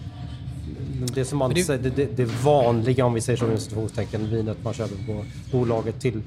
det 1.15 1.25
som 1.25 1.39
man 1.39 1.55
det- 1.55 1.65
säger, 1.65 1.91
det, 1.97 2.17
det, 2.17 2.25
vanliga 2.25 3.05
om 3.07 3.15
vi 3.15 3.21
säger 3.21 3.37
så 3.39 3.45
inom 3.47 3.59
citationstecken, 3.59 4.31
vinet 4.31 4.57
man 4.65 4.75
köper 4.75 4.97
på 5.07 5.25
bolaget 5.53 6.01
till 6.01 6.23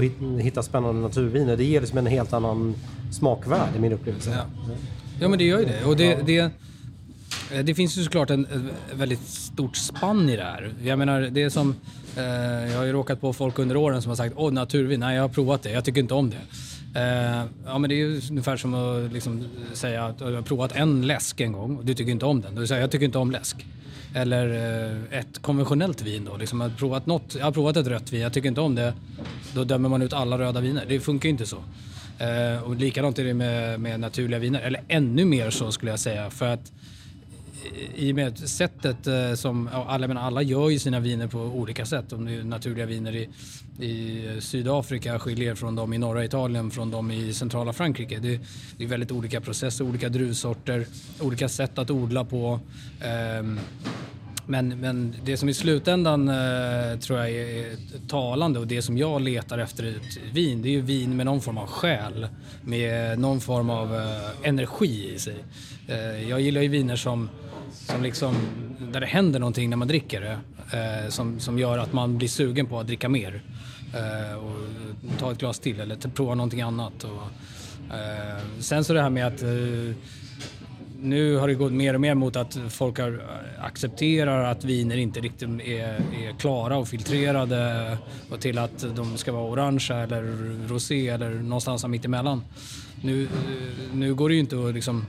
hit- 0.00 0.40
hitta 0.40 0.62
spännande 0.62 1.00
naturviner. 1.02 1.56
Det 1.56 1.64
ger 1.64 1.80
liksom 1.80 1.98
en 1.98 2.06
helt 2.06 2.32
annan 2.32 2.74
smakvärld 3.12 3.76
i 3.76 3.78
min 3.78 3.92
upplevelse. 3.92 4.30
Ja. 4.30 4.74
Ja 5.20 5.28
men 5.28 5.38
det 5.38 5.44
gör 5.44 5.58
ju 5.58 5.64
det. 5.64 5.84
Och 5.84 5.96
det, 5.96 6.18
det, 6.26 6.38
eh, 7.52 7.64
det 7.64 7.74
finns 7.74 7.98
ju 7.98 8.02
såklart 8.02 8.30
en 8.30 8.44
ett 8.46 8.98
väldigt 8.98 9.26
stort 9.28 9.76
spann 9.76 10.28
i 10.28 10.36
det 10.36 10.42
här. 10.42 10.72
Jag 10.84 10.98
menar 10.98 11.20
det 11.20 11.42
är 11.42 11.50
som, 11.50 11.74
eh, 12.16 12.22
jag 12.72 12.78
har 12.78 12.84
ju 12.84 12.92
råkat 12.92 13.20
på 13.20 13.32
folk 13.32 13.58
under 13.58 13.76
åren 13.76 14.02
som 14.02 14.08
har 14.08 14.16
sagt 14.16 14.34
åh 14.38 14.52
naturvin, 14.52 15.00
nej 15.00 15.14
jag 15.16 15.22
har 15.22 15.28
provat 15.28 15.62
det, 15.62 15.70
jag 15.70 15.84
tycker 15.84 16.00
inte 16.00 16.14
om 16.14 16.30
det. 16.30 16.36
Eh, 17.00 17.44
ja 17.66 17.78
men 17.78 17.88
det 17.90 17.94
är 17.94 17.96
ju 17.96 18.20
ungefär 18.30 18.56
som 18.56 18.74
att 18.74 19.12
liksom 19.12 19.44
säga 19.72 20.04
att 20.06 20.18
du 20.18 20.34
har 20.34 20.42
provat 20.42 20.72
en 20.76 21.06
läsk 21.06 21.40
en 21.40 21.52
gång 21.52 21.76
och 21.76 21.84
du 21.84 21.94
tycker 21.94 22.12
inte 22.12 22.24
om 22.26 22.40
den. 22.40 22.54
Då 22.54 22.66
säger 22.66 22.80
jag 22.80 22.84
jag 22.86 22.90
tycker 22.90 23.04
inte 23.06 23.18
om 23.18 23.30
läsk. 23.30 23.66
Eller 24.14 24.48
eh, 25.10 25.18
ett 25.18 25.42
konventionellt 25.42 26.02
vin 26.02 26.24
då. 26.24 26.36
Liksom 26.36 26.60
jag, 26.60 26.68
har 26.68 26.76
provat 26.76 27.06
något, 27.06 27.34
jag 27.38 27.44
har 27.44 27.52
provat 27.52 27.76
ett 27.76 27.86
rött 27.86 28.12
vin, 28.12 28.20
jag 28.20 28.32
tycker 28.32 28.48
inte 28.48 28.60
om 28.60 28.74
det. 28.74 28.94
Då 29.54 29.64
dömer 29.64 29.88
man 29.88 30.02
ut 30.02 30.12
alla 30.12 30.38
röda 30.38 30.60
viner. 30.60 30.84
Det 30.88 31.00
funkar 31.00 31.26
ju 31.26 31.30
inte 31.30 31.46
så. 31.46 31.58
Eh, 32.18 32.62
och 32.62 32.76
likadant 32.76 33.18
är 33.18 33.24
det 33.24 33.34
med, 33.34 33.80
med 33.80 34.00
naturliga 34.00 34.38
viner. 34.38 34.60
Eller 34.60 34.82
ännu 34.88 35.24
mer 35.24 35.50
så 35.50 35.72
skulle 35.72 35.90
jag 35.90 36.00
säga. 36.00 36.30
För 36.30 36.46
att 36.46 36.72
eh, 37.64 38.04
i 38.04 38.12
och 38.12 38.16
med 38.16 38.38
sättet 38.38 39.06
eh, 39.06 39.34
som, 39.34 39.68
alla, 39.72 40.08
men 40.08 40.18
alla 40.18 40.42
gör 40.42 40.70
ju 40.70 40.78
sina 40.78 41.00
viner 41.00 41.26
på 41.26 41.38
olika 41.38 41.86
sätt. 41.86 42.12
Om 42.12 42.24
det 42.24 42.34
är 42.34 42.44
naturliga 42.44 42.86
viner 42.86 43.14
i, 43.14 43.28
i 43.84 44.40
Sydafrika 44.40 45.18
skiljer 45.18 45.54
från 45.54 45.74
dem 45.74 45.92
i 45.92 45.98
norra 45.98 46.24
Italien 46.24 46.70
från 46.70 46.90
dem 46.90 47.10
i 47.10 47.32
centrala 47.32 47.72
Frankrike. 47.72 48.18
Det, 48.18 48.40
det 48.78 48.84
är 48.84 48.88
väldigt 48.88 49.12
olika 49.12 49.40
processer, 49.40 49.84
olika 49.84 50.08
druvsorter, 50.08 50.86
olika 51.20 51.48
sätt 51.48 51.78
att 51.78 51.90
odla 51.90 52.24
på. 52.24 52.60
Ehm, 53.00 53.60
men, 54.46 54.80
men 54.80 55.14
det 55.24 55.36
som 55.36 55.48
i 55.48 55.54
slutändan 55.54 56.28
eh, 56.28 56.98
tror 56.98 57.18
jag 57.18 57.30
är, 57.30 57.76
talande 58.08 58.58
och 58.58 58.66
det 58.66 58.82
som 58.82 58.98
jag 58.98 59.20
letar 59.20 59.58
efter 59.58 59.84
i 59.84 59.90
ett 59.90 60.18
vin, 60.32 60.62
det 60.62 60.68
är 60.68 60.72
ju 60.72 60.80
vin 60.80 61.16
med 61.16 61.26
någon 61.26 61.40
form 61.40 61.58
av 61.58 61.66
själ. 61.66 62.28
Med 62.62 63.18
någon 63.18 63.40
form 63.40 63.70
av 63.70 63.94
eh, 63.94 64.48
energi 64.48 65.14
i 65.14 65.18
sig. 65.18 65.44
Eh, 65.86 66.28
jag 66.28 66.40
gillar 66.40 66.62
ju 66.62 66.68
viner 66.68 66.96
som, 66.96 67.28
som 67.72 68.02
liksom, 68.02 68.34
där 68.92 69.00
det 69.00 69.06
händer 69.06 69.40
någonting 69.40 69.70
när 69.70 69.76
man 69.76 69.88
dricker 69.88 70.20
det. 70.20 70.38
Eh, 70.78 71.08
som, 71.08 71.40
som 71.40 71.58
gör 71.58 71.78
att 71.78 71.92
man 71.92 72.18
blir 72.18 72.28
sugen 72.28 72.66
på 72.66 72.80
att 72.80 72.86
dricka 72.86 73.08
mer. 73.08 73.42
Eh, 73.94 74.36
och 74.36 74.56
ta 75.18 75.32
ett 75.32 75.38
glas 75.38 75.58
till 75.58 75.80
eller 75.80 75.96
prova 75.96 76.34
någonting 76.34 76.60
annat. 76.60 77.04
Och, 77.04 77.22
eh, 77.96 78.42
sen 78.58 78.84
så 78.84 78.92
det 78.92 79.02
här 79.02 79.10
med 79.10 79.26
att 79.26 79.42
eh, 79.42 79.48
nu 81.04 81.36
har 81.36 81.48
det 81.48 81.54
gått 81.54 81.72
mer 81.72 81.94
och 81.94 82.00
mer 82.00 82.14
mot 82.14 82.36
att 82.36 82.58
folk 82.68 82.98
har, 82.98 83.22
accepterar 83.58 84.44
att 84.44 84.64
viner 84.64 84.96
inte 84.96 85.20
riktigt 85.20 85.48
är, 85.48 85.84
är 85.92 86.38
klara 86.38 86.76
och 86.76 86.88
filtrerade 86.88 87.98
och 88.30 88.40
till 88.40 88.58
att 88.58 88.86
de 88.96 89.16
ska 89.16 89.32
vara 89.32 89.44
orangea 89.44 90.02
eller 90.02 90.22
rosé 90.68 91.08
eller 91.08 91.30
någonstans 91.30 91.86
mitt 91.86 92.04
emellan. 92.04 92.42
Nu, 93.00 93.22
eh, 93.22 93.28
nu 93.94 94.14
går 94.14 94.28
det 94.28 94.34
ju 94.34 94.40
inte 94.40 94.68
att 94.68 94.74
liksom, 94.74 95.06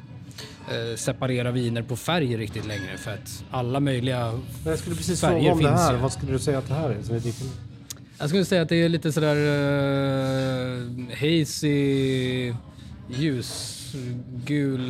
eh, 0.70 0.96
separera 0.96 1.52
viner 1.52 1.82
på 1.82 1.96
färg 1.96 2.38
riktigt 2.38 2.68
längre 2.68 2.98
för 2.98 3.12
att 3.12 3.44
alla 3.52 3.80
möjliga 3.80 4.32
Men 4.32 4.44
jag 4.64 4.80
skulle 4.80 4.96
precis 4.96 5.22
Färger 5.22 5.40
fråga 5.40 5.52
om 5.52 5.58
det 5.58 5.70
finns 5.70 5.82
här. 5.82 5.94
ju. 5.94 6.00
Vad 6.00 6.14
skulle 6.14 6.32
du 6.32 6.40
säga 6.40 6.58
att 6.58 6.68
det 6.68 6.74
här 6.74 6.90
är? 6.90 7.04
Som 7.04 7.16
är 7.16 7.22
Jag 8.18 8.30
skulle 8.30 8.46
säga 8.46 8.62
att 8.62 8.70
det 8.70 8.76
är 8.76 8.90
lite 8.90 9.12
sådär 9.12 9.36
uh, 9.36 11.10
hazy, 11.10 12.54
ljusgul, 13.10 14.82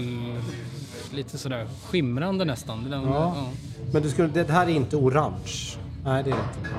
lite 1.15 1.37
sådär 1.37 1.67
skimrande 1.83 2.45
nästan. 2.45 2.89
Den, 2.89 3.03
Ja. 3.03 3.33
ja. 3.35 3.49
Men 3.93 4.01
du 4.01 4.09
skulle, 4.09 4.27
det 4.27 4.49
här 4.49 4.65
är 4.67 4.71
inte 4.71 4.95
orange? 4.95 5.77
Nej, 6.05 6.23
det 6.23 6.29
är 6.29 6.35
det 6.35 6.41
inte. 6.41 6.69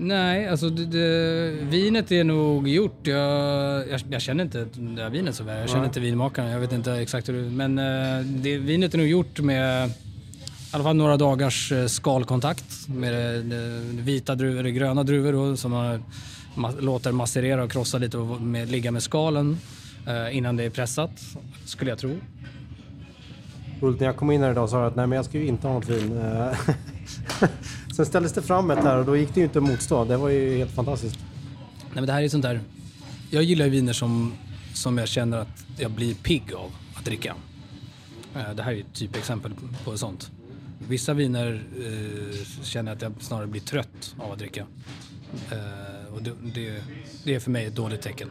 Nej, 0.00 0.48
alltså 0.48 0.68
det, 0.68 0.84
det, 0.86 1.50
vinet 1.50 2.12
är 2.12 2.24
nog 2.24 2.68
gjort. 2.68 3.06
Jag, 3.06 3.88
jag, 3.88 4.00
jag 4.10 4.22
känner 4.22 4.44
inte 4.44 4.66
det 4.74 5.02
här 5.02 5.10
vinet 5.10 5.34
så 5.34 5.44
väl. 5.44 5.60
Jag 5.60 5.70
känner 5.70 5.84
inte 5.84 6.00
vinmakaren. 6.00 6.50
Jag 6.50 6.60
vet 6.60 6.72
inte 6.72 6.92
exakt 6.92 7.28
hur 7.28 7.42
det 7.42 7.50
Men 7.50 7.78
eh, 7.78 8.26
det, 8.26 8.58
vinet 8.58 8.94
är 8.94 8.98
nog 8.98 9.06
gjort 9.06 9.40
med 9.40 9.90
i 10.68 10.74
alla 10.74 10.84
fall 10.84 10.96
några 10.96 11.16
dagars 11.16 11.72
eh, 11.72 11.86
skalkontakt 11.86 12.88
med 12.88 13.44
det, 13.44 13.58
vita 14.02 14.34
druvor, 14.34 14.64
gröna 14.64 15.02
druvor 15.02 15.32
då, 15.32 15.56
som 15.56 15.70
man 15.70 16.04
ma, 16.54 16.72
låter 16.80 17.12
macerera 17.12 17.64
och 17.64 17.72
krossa 17.72 17.98
lite 17.98 18.18
och 18.18 18.40
med, 18.40 18.70
ligga 18.70 18.90
med 18.90 19.02
skalen 19.02 19.58
eh, 20.06 20.36
innan 20.36 20.56
det 20.56 20.64
är 20.64 20.70
pressat, 20.70 21.10
skulle 21.64 21.90
jag 21.90 21.98
tro. 21.98 22.16
Ulf, 23.80 24.00
när 24.00 24.06
jag 24.06 24.16
kom 24.16 24.30
in 24.30 24.42
här 24.42 24.50
idag 24.50 24.68
sa 24.68 24.76
sa 24.76 24.86
att 24.86 24.96
nej, 24.96 25.06
men 25.06 25.16
jag 25.16 25.24
ska 25.24 25.38
ju 25.38 25.46
inte 25.46 25.66
ha 25.66 25.74
något 25.74 25.88
vin. 25.88 26.20
Sen 27.96 28.06
ställdes 28.06 28.32
det 28.32 28.42
fram 28.42 28.70
ett 28.70 28.78
här 28.78 28.96
och 28.96 29.04
då 29.04 29.16
gick 29.16 29.34
det 29.34 29.40
ju 29.40 29.44
inte 29.44 29.58
att 29.58 29.64
motstå. 29.64 30.04
Det 30.04 30.16
var 30.16 30.28
ju 30.28 30.58
helt 30.58 30.70
fantastiskt. 30.70 31.18
Nej, 31.82 31.94
men 31.94 32.06
det 32.06 32.12
här 32.12 32.22
är 32.22 32.28
sånt 32.28 32.42
där... 32.42 32.60
Jag 33.30 33.42
gillar 33.42 33.64
ju 33.64 33.70
viner 33.70 33.92
som, 33.92 34.32
som 34.74 34.98
jag 34.98 35.08
känner 35.08 35.38
att 35.38 35.64
jag 35.76 35.90
blir 35.90 36.14
pigg 36.14 36.52
av 36.54 36.70
att 36.94 37.04
dricka. 37.04 37.34
Eh, 38.36 38.54
det 38.54 38.62
här 38.62 38.72
är 38.72 38.76
ju 38.76 38.80
ett 38.80 38.94
typexempel 38.94 39.52
på 39.84 39.98
sånt. 39.98 40.30
Vissa 40.88 41.14
viner 41.14 41.62
eh, 41.76 42.62
känner 42.62 42.90
jag 42.90 42.96
att 42.96 43.02
jag 43.02 43.12
snarare 43.20 43.46
blir 43.46 43.60
trött 43.60 44.14
av 44.18 44.32
att 44.32 44.38
dricka. 44.38 44.66
Eh, 45.50 46.14
och 46.14 46.22
det, 46.22 46.32
det, 46.54 46.82
det 47.24 47.34
är 47.34 47.40
för 47.40 47.50
mig 47.50 47.66
ett 47.66 47.76
dåligt 47.76 48.02
tecken. 48.02 48.28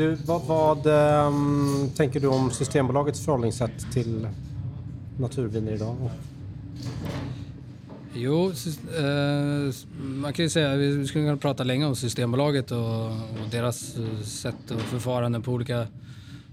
Du, 0.00 0.14
vad, 0.14 0.42
vad 0.42 0.86
um, 0.86 1.90
tänker 1.96 2.20
du 2.20 2.26
om 2.26 2.50
Systembolagets 2.50 3.24
förhållningssätt 3.24 3.92
till 3.92 4.28
naturviner 5.18 5.72
idag? 5.72 5.96
Jo, 8.14 8.52
eh, 8.98 9.74
man 9.98 10.32
kan 10.32 10.44
ju 10.44 10.48
säga, 10.48 10.76
vi 10.76 11.06
skulle 11.06 11.24
kunna 11.24 11.36
prata 11.36 11.64
länge 11.64 11.86
om 11.86 11.96
Systembolaget 11.96 12.70
och, 12.70 13.06
och 13.06 13.48
deras 13.50 13.96
eh, 13.96 14.20
sätt 14.24 14.70
och 14.70 14.80
förfaranden 14.80 15.42
på 15.42 15.52
olika, 15.52 15.86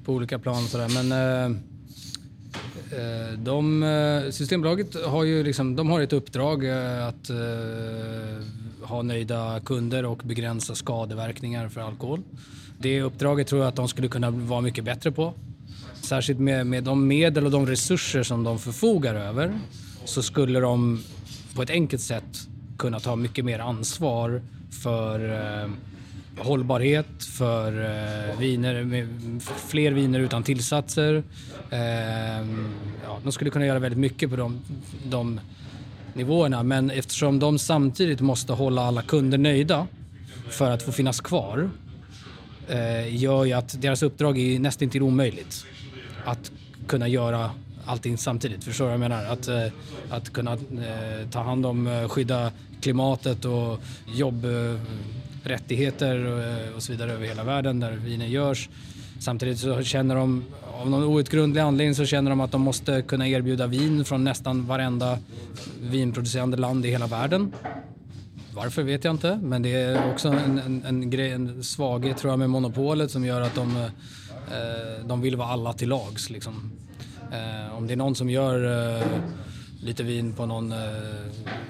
på 0.05 0.13
olika 0.13 0.39
plan. 0.39 0.63
och 0.63 0.69
Sådär. 0.69 1.03
Men 1.03 1.11
eh, 1.11 1.57
de, 3.37 4.31
Systembolaget 4.31 5.05
har 5.05 5.23
ju 5.23 5.43
liksom, 5.43 5.75
de 5.75 5.89
har 5.89 6.01
ett 6.01 6.13
uppdrag 6.13 6.69
att 7.07 7.31
ha 8.81 9.01
nöjda 9.01 9.59
kunder 9.65 10.05
och 10.05 10.17
begränsa 10.17 10.75
skadeverkningar 10.75 11.69
för 11.69 11.81
alkohol. 11.81 12.23
Det 12.79 13.01
uppdraget 13.01 13.47
tror 13.47 13.61
jag 13.61 13.67
att 13.67 13.75
de 13.75 13.87
skulle 13.87 14.07
kunna 14.07 14.29
vara 14.29 14.61
mycket 14.61 14.83
bättre 14.83 15.11
på. 15.11 15.33
Särskilt 16.01 16.39
med, 16.39 16.67
med 16.67 16.83
de 16.83 17.07
medel 17.07 17.45
och 17.45 17.51
de 17.51 17.65
resurser 17.65 18.23
som 18.23 18.43
de 18.43 18.59
förfogar 18.59 19.15
över 19.15 19.59
så 20.05 20.23
skulle 20.23 20.59
de 20.59 21.03
på 21.55 21.61
ett 21.61 21.69
enkelt 21.69 22.01
sätt 22.01 22.47
kunna 22.77 22.99
ta 22.99 23.15
mycket 23.15 23.45
mer 23.45 23.59
ansvar 23.59 24.41
för 24.83 25.33
eh, 25.63 25.69
hållbarhet, 26.37 27.23
för 27.23 27.83
eh, 27.83 28.39
viner 28.39 29.07
fler 29.67 29.91
viner 29.91 30.19
utan 30.19 30.43
tillsatser. 30.43 31.23
Eh, 31.69 31.79
ja, 33.03 33.19
de 33.23 33.31
skulle 33.31 33.49
kunna 33.49 33.65
göra 33.65 33.79
väldigt 33.79 33.99
mycket 33.99 34.29
på 34.29 34.35
de, 34.35 34.61
de 35.03 35.39
nivåerna 36.13 36.63
men 36.63 36.89
eftersom 36.89 37.39
de 37.39 37.59
samtidigt 37.59 38.21
måste 38.21 38.53
hålla 38.53 38.81
alla 38.81 39.01
kunder 39.01 39.37
nöjda 39.37 39.87
för 40.49 40.71
att 40.71 40.83
få 40.83 40.91
finnas 40.91 41.21
kvar 41.21 41.69
eh, 42.69 43.15
gör 43.15 43.45
ju 43.45 43.53
att 43.53 43.81
deras 43.81 44.03
uppdrag 44.03 44.37
är 44.37 44.59
nästan 44.59 44.89
till 44.89 45.01
omöjligt. 45.01 45.65
Att 46.25 46.51
kunna 46.87 47.07
göra 47.07 47.51
allting 47.87 48.17
samtidigt. 48.17 48.63
Förstår 48.63 48.85
du 48.85 48.89
vad 48.89 48.93
jag 48.93 48.99
menar? 49.09 49.25
Att, 49.25 49.47
eh, 49.47 49.65
att 50.09 50.33
kunna 50.33 50.53
eh, 50.53 50.59
ta 51.31 51.41
hand 51.41 51.65
om, 51.65 51.87
eh, 51.87 52.09
skydda 52.09 52.51
klimatet 52.81 53.45
och 53.45 53.79
jobbrättigheter 54.15 56.25
och, 56.25 56.43
och 56.75 56.83
så 56.83 56.91
vidare 56.91 57.11
över 57.11 57.27
hela 57.27 57.43
världen 57.43 57.79
där 57.79 57.91
vinen 57.91 58.31
görs. 58.31 58.69
Samtidigt 59.19 59.59
så 59.59 59.83
känner 59.83 60.15
de, 60.15 60.43
av 60.81 60.89
någon 60.89 61.03
outgrundlig 61.03 61.61
anledning 61.61 61.95
så 61.95 62.05
känner 62.05 62.29
de 62.29 62.41
att 62.41 62.51
de 62.51 62.61
måste 62.61 63.01
kunna 63.01 63.27
erbjuda 63.27 63.67
vin 63.67 64.05
från 64.05 64.23
nästan 64.23 64.65
varenda 64.65 65.19
vinproducerande 65.81 66.57
land 66.57 66.85
i 66.85 66.89
hela 66.89 67.07
världen. 67.07 67.53
Varför 68.57 68.83
vet 68.83 69.03
jag 69.03 69.13
inte, 69.13 69.39
men 69.43 69.61
det 69.61 69.73
är 69.73 70.11
också 70.11 70.27
en, 70.27 70.59
en, 70.59 70.83
en, 70.85 71.09
grej, 71.09 71.31
en 71.31 71.63
svaghet 71.63 72.17
tror 72.17 72.31
jag 72.31 72.39
med 72.39 72.49
monopolet 72.49 73.11
som 73.11 73.25
gör 73.25 73.41
att 73.41 73.55
de, 73.55 73.75
eh, 73.77 75.05
de 75.05 75.21
vill 75.21 75.35
vara 75.35 75.47
alla 75.47 75.73
till 75.73 75.89
lags. 75.89 76.29
Liksom. 76.29 76.71
Eh, 77.31 77.77
om 77.77 77.87
det 77.87 77.93
är 77.93 77.97
någon 77.97 78.15
som 78.15 78.29
gör 78.29 78.95
eh, 78.97 79.07
lite 79.81 80.03
vin 80.03 80.33
på 80.33 80.45
någon 80.45 80.71
eh, 80.71 80.77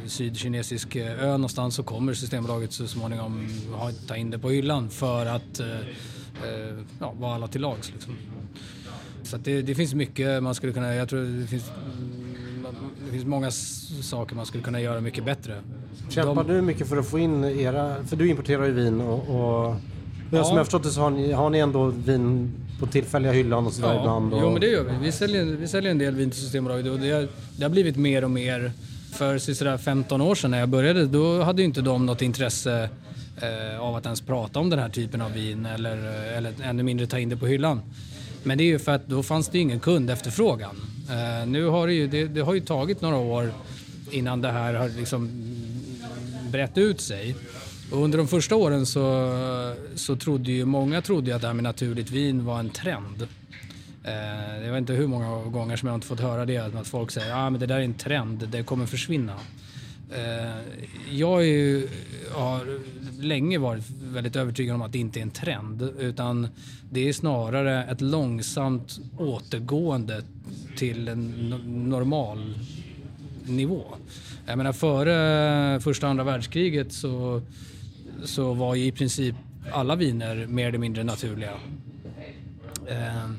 sydkinesisk 0.05 0.95
eh, 0.95 1.23
ö 1.23 1.31
någonstans 1.31 1.75
så 1.75 1.83
kommer 1.83 2.13
Systembolaget 2.13 2.73
så 2.73 2.87
småningom 2.87 3.49
ha, 3.73 3.91
ta 4.07 4.15
in 4.15 4.31
det 4.31 4.39
på 4.39 4.49
hyllan 4.49 4.89
för 4.89 5.25
att 5.25 5.59
eh, 5.59 5.67
eh, 5.69 6.77
ja, 6.99 7.13
vara 7.19 7.35
alla 7.35 7.47
till 7.47 7.61
lags. 7.61 7.91
Liksom. 7.91 8.17
Så 9.23 9.35
att 9.35 9.45
det, 9.45 9.61
det 9.61 9.75
finns 9.75 9.93
mycket 9.93 10.43
man 10.43 10.55
skulle 10.55 10.73
kunna, 10.73 10.95
jag 10.95 11.09
tror 11.09 11.41
det 11.41 11.47
finns, 11.47 11.71
finns 13.17 13.27
många 13.27 13.51
saker 14.01 14.35
man 14.35 14.45
skulle 14.45 14.63
kunna 14.63 14.81
göra 14.81 15.01
mycket 15.01 15.25
bättre. 15.25 15.61
Kämpar 16.09 16.43
De... 16.43 16.53
du 16.53 16.61
mycket 16.61 16.87
för 16.87 16.97
att 16.97 17.07
få 17.07 17.19
in 17.19 17.43
era, 17.43 17.95
för 18.05 18.15
du 18.15 18.27
importerar 18.29 18.65
ju 18.65 18.71
vin 18.71 19.01
och, 19.01 19.29
och 19.29 19.75
Ja. 20.31 20.43
Som 20.43 20.57
jag 20.57 20.65
förstått 20.65 20.83
det 20.83 20.89
så 20.89 21.01
har 21.01 21.09
ni, 21.09 21.31
har 21.31 21.49
ni 21.49 21.59
ändå 21.59 21.85
vin 21.85 22.53
på 22.79 22.87
tillfälliga 22.87 23.31
hyllan 23.31 23.65
och 23.65 23.73
sådär 23.73 23.93
ja, 23.93 23.99
ibland? 23.99 24.33
Och... 24.33 24.39
Jo 24.41 24.51
men 24.51 24.61
det 24.61 24.67
gör 24.67 24.83
vi. 24.83 25.05
Vi 25.05 25.11
säljer, 25.11 25.45
vi 25.45 25.67
säljer 25.67 25.91
en 25.91 25.97
del 25.97 26.15
vin 26.15 26.31
till 26.31 26.39
Systembolaget 26.39 26.91
och 26.91 26.99
det 26.99 27.11
har, 27.11 27.27
det 27.57 27.63
har 27.63 27.69
blivit 27.69 27.97
mer 27.97 28.23
och 28.23 28.31
mer. 28.31 28.71
För 29.13 29.37
sådär 29.37 29.77
15 29.77 30.21
år 30.21 30.35
sedan 30.35 30.51
när 30.51 30.59
jag 30.59 30.69
började 30.69 31.05
då 31.05 31.41
hade 31.41 31.61
ju 31.61 31.65
inte 31.65 31.81
de 31.81 32.05
något 32.05 32.21
intresse 32.21 32.89
eh, 33.41 33.81
av 33.81 33.95
att 33.95 34.05
ens 34.05 34.21
prata 34.21 34.59
om 34.59 34.69
den 34.69 34.79
här 34.79 34.89
typen 34.89 35.21
av 35.21 35.33
vin 35.33 35.65
eller, 35.65 35.97
eller 36.37 36.53
ännu 36.63 36.83
mindre 36.83 37.07
ta 37.07 37.19
in 37.19 37.29
det 37.29 37.37
på 37.37 37.47
hyllan. 37.47 37.81
Men 38.47 38.57
det 38.57 38.63
är 38.63 38.65
ju 38.65 38.79
för 38.79 38.91
att 38.91 39.07
då 39.07 39.23
fanns 39.23 39.47
det 39.47 39.59
ingen 39.59 39.79
kundefterfrågan. 39.79 40.75
Eh, 41.09 41.47
nu 41.47 41.65
har 41.65 41.87
det 41.87 41.93
ju, 41.93 42.07
det, 42.07 42.27
det, 42.27 42.41
har 42.41 42.53
ju 42.53 42.59
tagit 42.59 43.01
några 43.01 43.17
år 43.17 43.53
innan 44.11 44.41
det 44.41 44.51
här 44.51 44.73
har 44.73 44.89
liksom 44.89 45.29
brett 46.51 46.77
ut 46.77 47.01
sig. 47.01 47.35
Och 47.91 48.03
under 48.03 48.17
de 48.17 48.27
första 48.27 48.55
åren 48.55 48.85
så, 48.85 49.75
så 49.95 50.15
trodde 50.15 50.51
ju 50.51 50.65
många 50.65 51.01
trodde 51.01 51.35
att 51.35 51.41
det 51.41 51.47
här 51.47 51.53
med 51.53 51.63
naturligt 51.63 52.11
vin 52.11 52.45
var 52.45 52.59
en 52.59 52.69
trend. 52.69 53.27
Eh, 54.03 54.65
jag 54.65 54.71
vet 54.71 54.77
inte 54.77 54.93
hur 54.93 55.07
många 55.07 55.43
gånger 55.43 55.77
som 55.77 55.87
jag 55.87 55.95
inte 55.97 56.07
fått 56.07 56.19
höra 56.19 56.45
det, 56.45 56.57
att 56.57 56.87
folk 56.87 57.11
säger 57.11 57.31
att 57.31 57.53
ah, 57.53 57.57
det 57.57 57.65
där 57.65 57.75
är 57.75 57.81
en 57.81 57.93
trend, 57.93 58.47
det 58.51 58.63
kommer 58.63 58.85
försvinna. 58.85 59.33
Eh, 60.09 60.55
jag 61.11 61.45
ju, 61.45 61.87
har 62.31 62.79
länge 63.21 63.57
varit 63.57 63.83
väldigt 64.01 64.35
övertygad 64.35 64.75
om 64.75 64.81
att 64.81 64.91
det 64.91 64.99
inte 64.99 65.19
är 65.19 65.21
en 65.21 65.31
trend 65.31 65.89
utan 65.99 66.47
det 66.89 67.09
är 67.09 67.13
snarare 67.13 67.83
ett 67.83 68.01
långsamt 68.01 68.99
återgående 69.17 70.23
till 70.77 71.07
en 71.07 71.49
normal 71.89 72.59
nivå. 73.45 73.83
Jag 74.45 74.57
menar 74.57 74.73
före 74.73 75.79
första 75.79 76.05
och 76.05 76.11
andra 76.11 76.23
världskriget 76.23 76.93
så 76.93 77.41
så 78.23 78.53
var 78.53 78.75
ju 78.75 78.85
i 78.85 78.91
princip 78.91 79.35
alla 79.71 79.95
viner 79.95 80.47
mer 80.47 80.67
eller 80.67 80.77
mindre 80.77 81.03
naturliga. 81.03 81.53
Eh, 82.87 83.31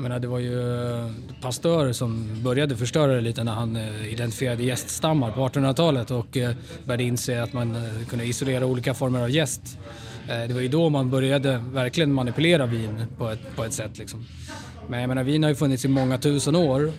jag 0.00 0.02
menar, 0.02 0.18
det 0.18 0.28
var 0.28 0.38
ju 0.38 0.82
eh, 0.82 1.10
Pasteur 1.40 1.92
som 1.92 2.42
började 2.42 2.76
förstöra 2.76 3.14
det 3.14 3.20
lite 3.20 3.44
när 3.44 3.52
han 3.52 3.76
eh, 3.76 4.12
identifierade 4.12 4.62
gäststammar 4.62 5.30
på 5.30 5.48
1800-talet 5.48 6.10
och 6.10 6.36
eh, 6.36 6.54
började 6.84 7.02
inse 7.02 7.42
att 7.42 7.52
man 7.52 7.76
kunde 8.08 8.24
isolera 8.24 8.66
olika 8.66 8.94
former 8.94 9.22
av 9.22 9.30
gäst. 9.30 9.78
Det 10.26 10.54
var 10.54 10.60
ju 10.60 10.68
då 10.68 10.88
man 10.88 11.10
började 11.10 11.64
verkligen 11.72 12.12
manipulera 12.12 12.66
vin 12.66 13.04
på 13.18 13.28
ett, 13.28 13.56
på 13.56 13.64
ett 13.64 13.72
sätt. 13.72 13.98
Liksom. 13.98 14.24
Men 14.88 15.00
jag 15.00 15.08
menar, 15.08 15.22
vin 15.22 15.42
har 15.42 15.50
ju 15.50 15.56
funnits 15.56 15.84
i 15.84 15.88
många 15.88 16.18
tusen 16.18 16.56
år 16.56 16.92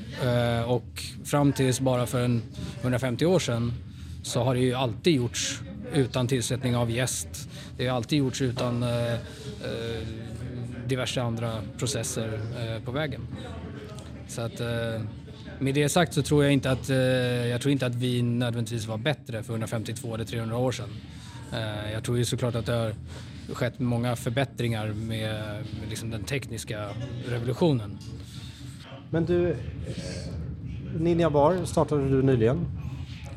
och 0.66 1.04
fram 1.26 1.54
tills 1.54 1.80
bara 1.80 2.06
för 2.06 2.22
en 2.22 2.42
150 2.82 3.26
år 3.26 3.40
sedan 3.40 3.74
så 4.24 4.44
har 4.44 4.56
det 4.56 4.62
ju 4.62 4.74
alltid 4.74 5.16
gjorts 5.16 5.62
utan 5.94 6.28
tillsättning 6.28 6.76
av 6.76 6.92
gäst. 6.92 7.50
Det 7.78 7.88
har 7.88 7.96
alltid 7.96 8.20
gjorts 8.20 8.42
utan 8.42 8.84
eh, 8.84 9.14
eh, 9.14 9.20
diverse 10.92 11.22
andra 11.22 11.52
processer 11.78 12.34
eh, 12.34 12.84
på 12.84 12.92
vägen. 12.92 13.22
Så 14.28 14.42
att, 14.42 14.60
eh, 14.60 15.02
med 15.60 15.76
det 15.76 15.90
sagt 15.90 16.14
så 16.14 16.22
tror 16.22 16.44
jag 16.44 16.54
inte 16.54 16.72
att, 16.72 16.90
eh, 16.90 16.98
jag 17.48 17.62
tror 17.62 17.72
inte 17.72 17.86
att 17.86 17.96
vin 17.96 18.40
nödvändigtvis 18.40 18.88
var 18.88 18.98
bättre 18.98 19.44
för 19.44 19.54
152 19.54 20.16
eller 20.16 20.26
300 20.26 20.58
år 20.58 20.72
sedan. 20.72 20.90
Jag 21.94 22.04
tror 22.04 22.18
ju 22.18 22.26
såklart 22.26 22.56
att 22.56 22.66
det 22.66 22.74
har 22.74 22.94
skett 23.54 23.80
många 23.80 24.16
förbättringar 24.16 24.88
med, 24.88 25.34
med 25.80 25.90
liksom 25.90 26.10
den 26.10 26.24
tekniska 26.24 26.90
revolutionen. 27.28 27.98
Men 29.10 29.26
du, 29.26 29.56
Ninja 31.00 31.30
Bar 31.30 31.66
startade 31.66 32.10
du 32.10 32.24
nyligen. 32.24 32.66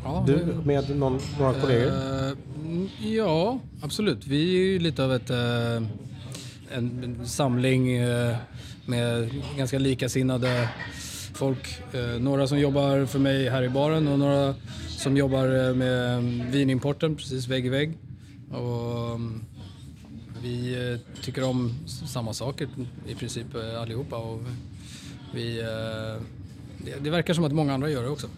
Ja, 0.05 0.25
du 0.27 0.47
med 0.64 0.97
någon, 0.97 1.21
några 1.38 1.55
kollegor? 1.55 1.87
Uh, 1.87 2.37
ja, 3.01 3.59
absolut. 3.83 4.27
Vi 4.27 4.57
är 4.57 4.64
ju 4.64 4.79
lite 4.79 5.05
av 5.05 5.12
ett, 5.12 5.31
uh, 5.31 5.37
en 6.70 7.20
samling 7.27 7.92
eh, 7.92 8.37
med 8.87 9.31
ganska 9.57 9.79
likasinnade 9.79 10.68
folk. 11.35 11.79
Eh, 11.92 12.20
några 12.20 12.46
som 12.46 12.59
jobbar 12.59 13.07
för 13.07 13.18
mig 13.18 13.48
här 13.50 13.62
i 13.62 13.68
baren 13.68 14.09
och 14.09 14.18
några 14.18 14.55
som 14.88 15.16
jobbar 15.16 15.68
eh, 15.68 15.74
med 15.74 16.18
mm, 16.18 16.50
vinimporten 16.50 17.16
precis 17.16 17.48
vägg 17.48 17.66
i 17.66 17.68
vägg. 17.68 17.98
Och, 18.50 19.11
mm, 19.14 19.44
vi 20.42 20.98
tycker 21.22 21.44
om 21.44 21.74
samma 22.07 22.33
saker 22.33 22.68
i 23.07 23.14
princip 23.14 23.46
allihopa. 23.81 24.16
Och 24.16 24.40
vi, 25.35 25.57
det, 26.79 26.94
det 27.00 27.11
verkar 27.11 27.35
som 27.35 27.44
att 27.44 27.53
många 27.53 27.74
andra 27.74 27.90
gör 27.90 28.03
det 28.03 28.09
också. 28.09 28.29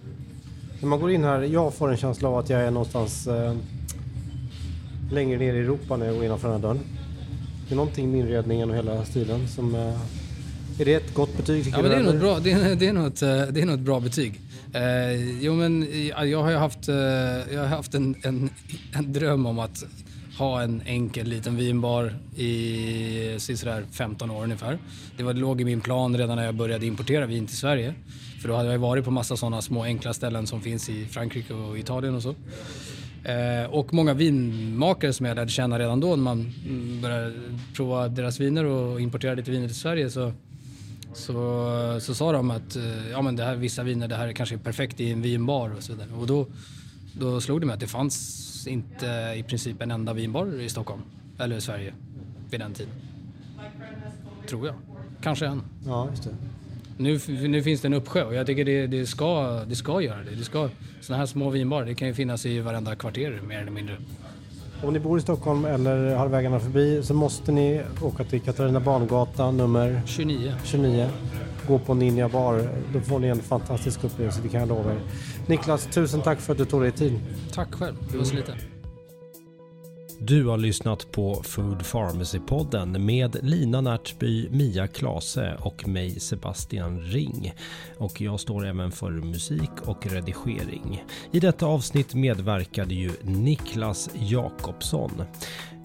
När 0.80 0.88
man 0.88 1.00
går 1.00 1.10
in 1.10 1.24
här, 1.24 1.42
jag 1.42 1.74
får 1.74 1.90
en 1.90 1.96
känsla 1.96 2.28
av 2.28 2.38
att 2.38 2.50
jag 2.50 2.60
är 2.60 2.70
någonstans 2.70 3.26
eh, 3.26 3.56
längre 5.10 5.38
ner 5.38 5.54
i 5.54 5.58
Europa 5.58 5.96
när 5.96 6.06
jag 6.06 6.14
går 6.14 6.24
innanför 6.24 6.48
den 6.48 6.62
här 6.62 6.68
dörren. 6.68 6.80
Det 7.68 7.74
är 7.74 7.76
någonting 7.76 8.10
med 8.10 8.20
inredningen 8.20 8.70
och 8.70 8.76
hela 8.76 9.04
stilen 9.04 9.48
som... 9.48 9.74
Eh, 9.74 10.00
är 10.78 10.84
det 10.84 10.94
ett 10.94 11.14
gott 11.14 11.36
betyg? 11.36 11.66
Ja, 11.72 11.82
men 11.82 11.90
det 11.90 11.96
är 11.96 12.02
nog 12.02 12.18
bra. 12.18 12.38
Det 12.38 12.52
är, 12.52 12.74
det 12.74 12.86
är 12.86 12.92
nog 12.92 13.06
ett, 13.06 13.22
eh, 13.22 13.42
det 13.42 13.60
är 13.60 13.66
nog 13.66 13.74
ett 13.74 13.80
bra 13.80 14.00
betyg. 14.00 14.40
Eh, 14.72 15.40
jo, 15.42 15.54
men 15.54 15.86
jag 16.30 16.42
har 16.42 16.50
ju 16.50 16.56
haft, 16.56 16.88
eh, 16.88 16.94
jag 17.54 17.60
har 17.60 17.66
haft 17.66 17.94
en, 17.94 18.14
en, 18.22 18.50
en 18.92 19.12
dröm 19.12 19.46
om 19.46 19.58
att 19.58 19.84
ha 20.38 20.62
en 20.62 20.82
enkel 20.86 21.26
liten 21.26 21.56
vinbar 21.56 22.14
i 22.36 23.36
sådär 23.38 23.84
15 23.92 24.30
år 24.30 24.44
ungefär. 24.44 24.78
Det 25.16 25.22
var, 25.22 25.34
det 25.34 25.40
låg 25.40 25.60
i 25.60 25.64
min 25.64 25.80
plan 25.80 26.16
redan 26.18 26.36
när 26.36 26.44
jag 26.44 26.54
började 26.54 26.86
importera 26.86 27.26
vin 27.26 27.46
till 27.46 27.56
Sverige. 27.56 27.94
För 28.42 28.48
då 28.48 28.56
hade 28.56 28.72
jag 28.72 28.78
varit 28.78 29.04
på 29.04 29.10
massa 29.10 29.36
sådana 29.36 29.62
små 29.62 29.84
enkla 29.84 30.14
ställen 30.14 30.46
som 30.46 30.60
finns 30.60 30.88
i 30.88 31.06
Frankrike 31.06 31.54
och 31.54 31.78
Italien 31.78 32.14
och 32.14 32.22
så. 32.22 32.34
Eh, 33.26 33.70
och 33.70 33.94
många 33.94 34.14
vinmakare 34.14 35.12
som 35.12 35.26
jag 35.26 35.34
lärde 35.34 35.50
känna 35.50 35.78
redan 35.78 36.00
då 36.00 36.08
när 36.08 36.16
man 36.16 36.52
började 37.02 37.32
prova 37.74 38.08
deras 38.08 38.40
viner 38.40 38.64
och 38.64 39.00
importera 39.00 39.34
lite 39.34 39.50
viner 39.50 39.66
till 39.66 39.76
Sverige 39.76 40.10
så, 40.10 40.32
så, 41.14 41.98
så 42.00 42.14
sa 42.14 42.32
de 42.32 42.50
att 42.50 42.76
eh, 42.76 43.10
ja, 43.10 43.22
men 43.22 43.36
det 43.36 43.44
här, 43.44 43.56
vissa 43.56 43.82
viner 43.82 44.08
det 44.08 44.16
här 44.16 44.32
kanske 44.32 44.54
är 44.54 44.58
perfekt 44.58 45.00
i 45.00 45.12
en 45.12 45.22
vinbar 45.22 45.74
och 45.76 45.82
så 45.82 45.92
vidare. 45.92 46.08
Och 46.20 46.26
då, 46.26 46.46
då 47.12 47.40
slog 47.40 47.60
det 47.60 47.66
mig 47.66 47.74
att 47.74 47.80
det 47.80 47.86
fanns 47.86 48.66
inte 48.66 49.34
i 49.36 49.42
princip 49.42 49.82
en 49.82 49.90
enda 49.90 50.12
vinbar 50.12 50.60
i 50.60 50.68
Stockholm 50.68 51.02
eller 51.38 51.56
i 51.56 51.60
Sverige 51.60 51.94
vid 52.50 52.60
den 52.60 52.72
tiden. 52.72 52.92
Tror 54.48 54.66
jag. 54.66 54.74
Kanske 55.22 55.46
en. 55.46 55.62
Ja, 55.86 56.08
just 56.10 56.22
det. 56.24 56.30
Nu, 56.98 57.20
nu 57.48 57.62
finns 57.62 57.80
det 57.80 57.88
en 57.88 57.94
uppsjö 57.94 58.24
och 58.24 58.34
jag 58.34 58.46
tycker 58.46 58.64
det, 58.64 58.86
det, 58.86 59.06
ska, 59.06 59.60
det 59.66 59.76
ska 59.76 60.00
göra 60.00 60.18
det. 60.30 60.36
det 60.36 60.44
ska, 60.44 60.68
såna 61.00 61.18
här 61.18 61.26
små 61.26 61.50
vinbarer, 61.50 61.86
det 61.86 61.94
kan 61.94 62.08
ju 62.08 62.14
finnas 62.14 62.46
i 62.46 62.60
varenda 62.60 62.96
kvarter 62.96 63.40
mer 63.48 63.60
eller 63.60 63.70
mindre. 63.70 63.96
Om 64.82 64.92
ni 64.92 65.00
bor 65.00 65.18
i 65.18 65.22
Stockholm 65.22 65.64
eller 65.64 66.14
har 66.14 66.28
vägarna 66.28 66.60
förbi 66.60 67.02
så 67.02 67.14
måste 67.14 67.52
ni 67.52 67.82
åka 68.02 68.24
till 68.24 68.40
Katarina 68.40 68.80
Barngata 68.80 69.50
nummer 69.50 70.02
29. 70.06 70.54
29. 70.64 71.08
Gå 71.68 71.78
på 71.78 71.94
Ninja 71.94 72.28
Bar. 72.28 72.68
Då 72.92 73.00
får 73.00 73.18
ni 73.18 73.28
en 73.28 73.38
fantastisk 73.38 74.04
upplevelse, 74.04 74.40
det 74.42 74.48
kan 74.48 74.60
jag 74.60 74.68
lova 74.68 74.92
er. 74.92 75.00
Niklas, 75.46 75.86
tusen 75.86 76.22
tack 76.22 76.40
för 76.40 76.52
att 76.52 76.58
du 76.58 76.64
tog 76.64 76.82
dig 76.82 76.92
tid. 76.92 77.20
Tack 77.52 77.74
själv, 77.74 77.96
det 78.12 78.18
var 78.18 78.24
så 78.24 78.34
lite. 78.34 78.54
Du 80.18 80.46
har 80.46 80.56
lyssnat 80.56 81.12
på 81.12 81.42
Food 81.42 81.82
Pharmacy-podden 81.82 82.98
med 82.98 83.36
Lina 83.42 83.80
Närtby, 83.80 84.48
Mia 84.50 84.86
Klase 84.86 85.56
och 85.60 85.88
mig 85.88 86.20
Sebastian 86.20 87.00
Ring. 87.00 87.54
Och 87.98 88.20
jag 88.20 88.40
står 88.40 88.66
även 88.66 88.92
för 88.92 89.10
musik 89.10 89.70
och 89.84 90.06
redigering. 90.06 91.04
I 91.30 91.40
detta 91.40 91.66
avsnitt 91.66 92.14
medverkade 92.14 92.94
ju 92.94 93.10
Niklas 93.22 94.10
Jakobsson. 94.14 95.22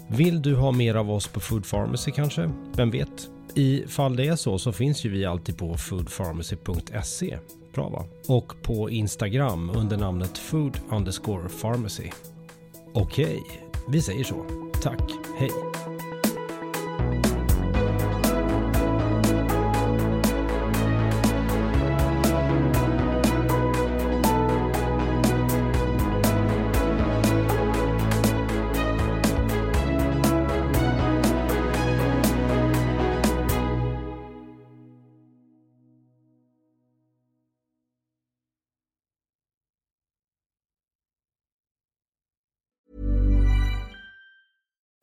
Vill 0.07 0.41
du 0.41 0.55
ha 0.55 0.71
mer 0.71 0.95
av 0.95 1.11
oss 1.11 1.27
på 1.27 1.39
Food 1.39 1.69
Pharmacy 1.69 2.11
kanske? 2.11 2.51
Vem 2.75 2.91
vet? 2.91 3.29
I 3.55 3.83
fall 3.87 4.15
det 4.15 4.27
är 4.27 4.35
så 4.35 4.59
så 4.59 4.71
finns 4.71 5.05
ju 5.05 5.09
vi 5.09 5.25
alltid 5.25 5.57
på 5.57 5.77
foodpharmacy.se. 5.77 7.37
Bra 7.73 7.89
va? 7.89 8.05
Och 8.27 8.53
på 8.63 8.89
Instagram 8.89 9.71
under 9.75 9.97
namnet 9.97 10.37
food 10.37 10.79
underscore 10.89 11.49
pharmacy. 11.61 12.09
Okej, 12.93 13.43
vi 13.85 14.01
säger 14.01 14.23
så. 14.23 14.45
Tack, 14.81 15.13
hej! 15.37 15.70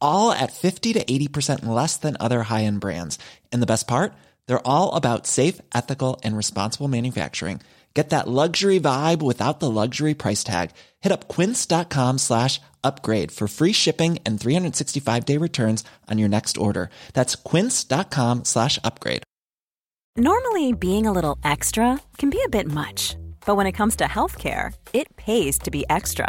all 0.00 0.32
at 0.32 0.52
50 0.52 0.92
to 0.94 1.04
80% 1.04 1.64
less 1.64 1.96
than 1.96 2.16
other 2.18 2.42
high 2.42 2.64
end 2.64 2.80
brands. 2.80 3.18
And 3.52 3.62
the 3.62 3.72
best 3.72 3.86
part? 3.86 4.12
They're 4.46 4.66
all 4.66 4.94
about 4.94 5.26
safe, 5.26 5.60
ethical, 5.74 6.20
and 6.24 6.36
responsible 6.36 6.88
manufacturing. 6.88 7.60
Get 7.94 8.10
that 8.10 8.28
luxury 8.28 8.78
vibe 8.78 9.22
without 9.22 9.58
the 9.58 9.70
luxury 9.70 10.14
price 10.14 10.44
tag. 10.44 10.70
Hit 11.00 11.10
up 11.10 11.26
quince.com 11.26 12.18
slash 12.18 12.60
upgrade 12.84 13.32
for 13.32 13.48
free 13.48 13.72
shipping 13.72 14.18
and 14.24 14.40
365 14.40 15.24
day 15.24 15.36
returns 15.36 15.82
on 16.08 16.18
your 16.18 16.28
next 16.28 16.56
order. 16.58 16.90
That's 17.12 17.34
quince.com 17.34 18.44
slash 18.44 18.78
upgrade. 18.84 19.24
Normally, 20.16 20.72
being 20.72 21.06
a 21.06 21.12
little 21.12 21.38
extra 21.44 22.00
can 22.18 22.30
be 22.30 22.42
a 22.44 22.48
bit 22.48 22.66
much, 22.66 23.16
but 23.46 23.56
when 23.56 23.66
it 23.66 23.72
comes 23.72 23.96
to 23.96 24.04
healthcare, 24.04 24.72
it 24.92 25.16
pays 25.16 25.58
to 25.60 25.70
be 25.70 25.84
extra. 25.88 26.28